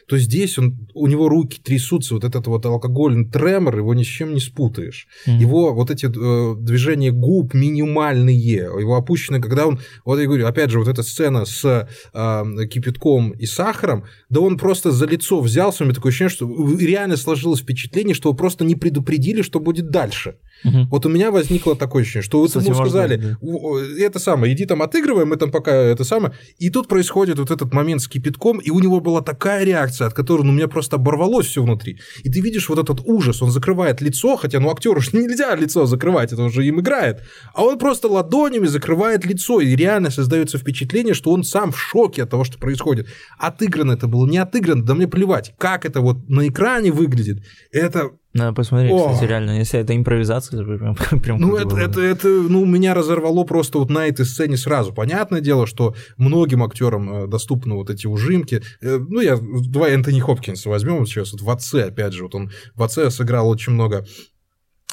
[0.07, 4.07] то здесь он, у него руки трясутся, вот этот вот алкогольный тремор, его ни с
[4.07, 5.07] чем не спутаешь.
[5.27, 5.37] Mm-hmm.
[5.37, 10.69] Его вот эти э, движения губ минимальные, его опущены, когда он, вот я говорю, опять
[10.69, 15.83] же, вот эта сцена с э, кипятком и сахаром, да он просто за лицо взялся,
[15.83, 19.89] у меня такое ощущение, что реально сложилось впечатление, что его просто не предупредили, что будет
[19.89, 20.37] дальше.
[20.63, 20.87] Угу.
[20.89, 24.03] Вот у меня возникло такое ощущение, что вот ему сказали, да.
[24.03, 27.73] это самое, иди там отыгрывай, мы там пока это самое, и тут происходит вот этот
[27.73, 30.95] момент с кипятком, и у него была такая реакция, от которой ну, у меня просто
[30.97, 31.99] оборвалось все внутри.
[32.23, 35.85] И ты видишь вот этот ужас, он закрывает лицо, хотя ну актеру же нельзя лицо
[35.85, 41.13] закрывать, это уже им играет, а он просто ладонями закрывает лицо, и реально создается впечатление,
[41.13, 43.07] что он сам в шоке от того, что происходит.
[43.37, 48.11] Отыграно это было, не отыграно, да мне плевать, как это вот на экране выглядит, это
[48.37, 49.09] надо посмотреть, О!
[49.09, 53.43] кстати, реально, если это импровизация, то прям, прям Ну, это, это, это, ну, меня разорвало
[53.43, 54.93] просто вот на этой сцене сразу.
[54.93, 58.61] Понятное дело, что многим актерам э, доступны вот эти ужимки.
[58.81, 62.51] Э, ну, я, давай Энтони Хопкинса возьмем сейчас, вот в отце, опять же, вот он
[62.75, 64.05] в отце сыграл очень много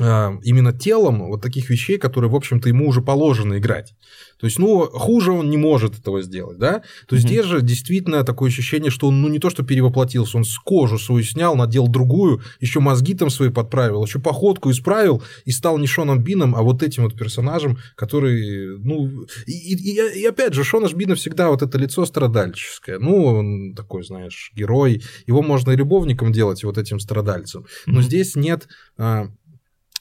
[0.00, 3.94] именно телом вот таких вещей, которые, в общем-то, ему уже положено играть.
[4.40, 6.82] То есть, ну, хуже он не может этого сделать, да?
[7.06, 7.28] То есть, mm-hmm.
[7.28, 10.98] здесь же действительно такое ощущение, что он, ну, не то, что перевоплотился, он с кожу
[10.98, 15.86] свою снял, надел другую, еще мозги там свои подправил, еще походку исправил и стал не
[15.86, 19.26] Шоном Бином, а вот этим вот персонажем, который, ну...
[19.46, 22.98] И, и, и опять же, Шона Бина всегда вот это лицо страдальческое.
[22.98, 25.02] Ну, он такой, знаешь, герой.
[25.26, 27.64] Его можно и любовником делать, вот этим страдальцем.
[27.86, 28.02] Но mm-hmm.
[28.02, 28.68] здесь нет
[28.98, 29.28] а,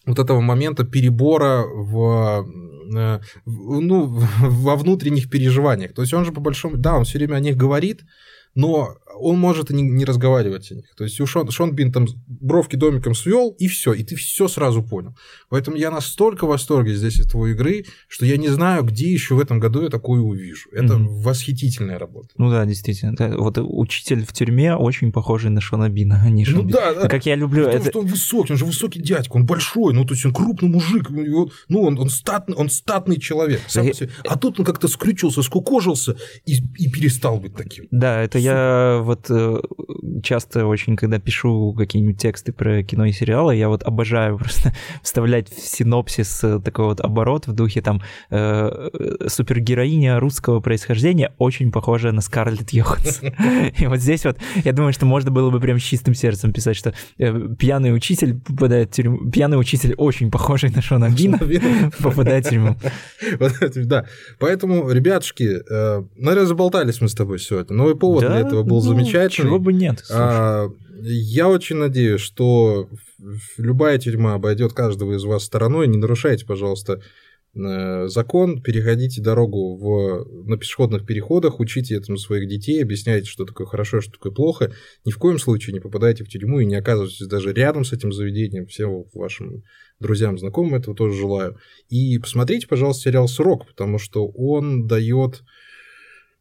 [0.06, 2.46] вот этого момента перебора в,
[2.96, 4.06] э, ну,
[4.40, 5.94] во внутренних переживаниях.
[5.94, 6.78] То есть он же по большому...
[6.78, 8.04] Да, он все время о них говорит,
[8.56, 10.86] но он может и не, не разговаривать о них.
[10.96, 14.48] То есть у Шон, Шон Бин там бровки домиком свел, и все, и ты все
[14.48, 15.16] сразу понял.
[15.50, 19.36] Поэтому я настолько в восторге здесь от твоей игры, что я не знаю, где еще
[19.36, 20.70] в этом году я такое увижу.
[20.72, 21.08] Это mm-hmm.
[21.22, 22.30] восхитительная работа.
[22.38, 23.16] Ну да, действительно.
[23.16, 26.72] Да, вот учитель в тюрьме очень похожий на Шона Бина, а не Шон Ну Бин.
[26.72, 27.08] да, да.
[27.08, 27.90] Как я люблю Потому это.
[27.92, 31.10] что он высокий, он же высокий дядька, он большой, ну то есть он крупный мужик,
[31.10, 33.62] ну он, он, статный, он статный человек.
[33.68, 33.94] Сам я...
[34.28, 37.88] А тут он как-то скрючился, скукожился и, и перестал быть таким.
[37.92, 38.54] Да, это Супер.
[38.54, 39.62] я вот э,
[40.24, 45.50] часто очень, когда пишу какие-нибудь тексты про кино и сериалы, я вот обожаю просто вставлять
[45.50, 48.90] в синопсис э, такой вот оборот в духе там э,
[49.28, 53.30] супергероиня русского происхождения очень похожая на Скарлетт Йоханссон.
[53.78, 56.76] И вот здесь вот я думаю, что можно было бы прям с чистым сердцем писать,
[56.76, 61.40] что пьяный учитель попадает в тюрьму, пьяный учитель очень похожий на Шона Бина
[62.00, 62.78] попадает в тюрьму.
[63.76, 64.06] Да,
[64.40, 65.62] поэтому, ребятушки,
[66.16, 67.76] наверное, заболтались мы с тобой сегодня.
[67.76, 69.48] Новый повод для этого был замечательный.
[69.48, 70.04] Чего бы нет.
[70.12, 70.70] А,
[71.02, 72.90] я очень надеюсь, что
[73.58, 75.88] любая тюрьма обойдет каждого из вас стороной.
[75.88, 77.02] Не нарушайте, пожалуйста,
[77.56, 83.68] э, закон, переходите дорогу в, на пешеходных переходах, учите этому своих детей, объясняйте, что такое
[83.68, 84.72] хорошо, что такое плохо.
[85.06, 88.12] Ни в коем случае не попадайте в тюрьму и не оказывайтесь даже рядом с этим
[88.12, 88.68] заведением.
[88.68, 89.64] Всем вашим
[90.00, 91.58] друзьям, знакомым этого тоже желаю.
[91.90, 95.44] И посмотрите, пожалуйста, сериал «Срок», потому что он дает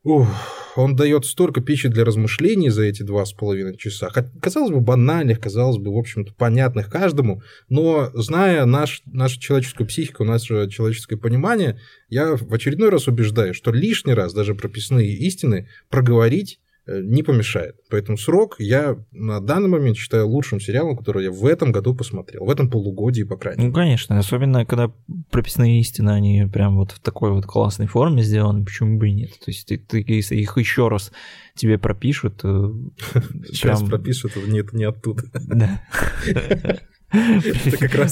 [0.04, 0.26] Ух,
[0.74, 4.08] он дает столько пищи для размышлений за эти два с половиной часа.
[4.40, 10.24] Казалось бы, банальных, казалось бы, в общем-то, понятных каждому, но зная наш, нашу человеческую психику,
[10.24, 11.78] наше человеческое понимание,
[12.08, 17.76] я в очередной раз убеждаюсь, что лишний раз даже прописные истины проговорить не помешает.
[17.90, 22.44] Поэтому «Срок» я на данный момент считаю лучшим сериалом, который я в этом году посмотрел,
[22.44, 23.68] в этом полугодии, по крайней мере.
[23.68, 24.92] Ну, конечно, особенно когда
[25.30, 29.30] прописные истины, они прям вот в такой вот классной форме сделаны, почему бы и нет.
[29.30, 31.12] То есть ты, ты если их еще раз
[31.54, 32.40] тебе пропишут...
[32.42, 32.72] Э,
[33.62, 35.24] раз пропишут, нет, не оттуда.
[35.34, 35.82] Да.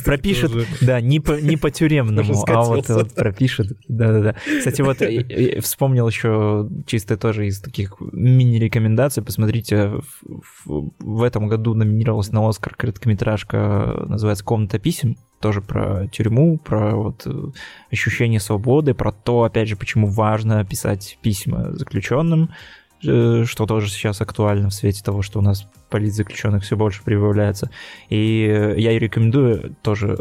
[0.04, 3.72] Пропишет, да, не по, не по тюремному, а вот, вот пропишет.
[3.88, 4.36] Да-да-да.
[4.58, 4.98] Кстати, вот
[5.64, 9.22] вспомнил еще чисто тоже из таких мини-рекомендаций.
[9.22, 10.00] Посмотрите,
[10.64, 16.94] в, в, этом году номинировалась на Оскар короткометражка, называется «Комната писем», тоже про тюрьму, про
[16.94, 17.26] вот
[17.90, 22.54] ощущение свободы, про то, опять же, почему важно писать письма заключенным, Э,
[23.00, 27.70] что тоже сейчас актуально в свете того, что у нас политзаключенных все больше прибавляется.
[28.08, 30.18] И я и рекомендую тоже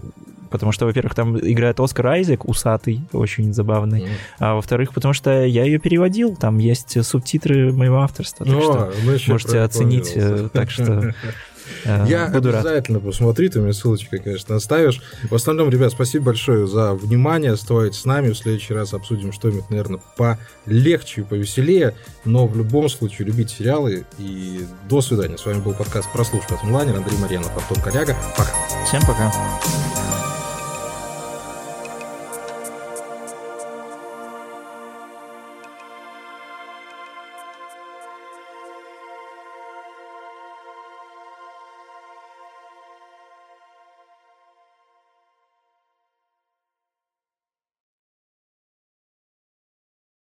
[0.50, 4.10] потому что, во-первых, там играет Оскар Айзек, усатый, очень забавный, mm.
[4.40, 8.94] а во-вторых, потому что я ее переводил, там есть субтитры моего авторства, так О, что
[9.06, 11.14] ну можете оценить, э, так что
[11.86, 13.08] Я Буду обязательно рад.
[13.08, 15.02] посмотрю, ты мне ссылочку, конечно, оставишь.
[15.30, 17.52] В остальном, ребят, спасибо большое за внимание.
[17.54, 18.32] Оставайтесь с нами.
[18.32, 21.96] В следующий раз обсудим что-нибудь, наверное, полегче и повеселее.
[22.26, 24.06] Но в любом случае, любите сериалы.
[24.18, 25.38] И до свидания.
[25.38, 26.98] С вами был подкаст «Прослушка от онлайнера».
[26.98, 28.16] Андрей Марьянов, Антон Коряга.
[28.38, 28.52] Пока.
[28.86, 29.32] Всем пока.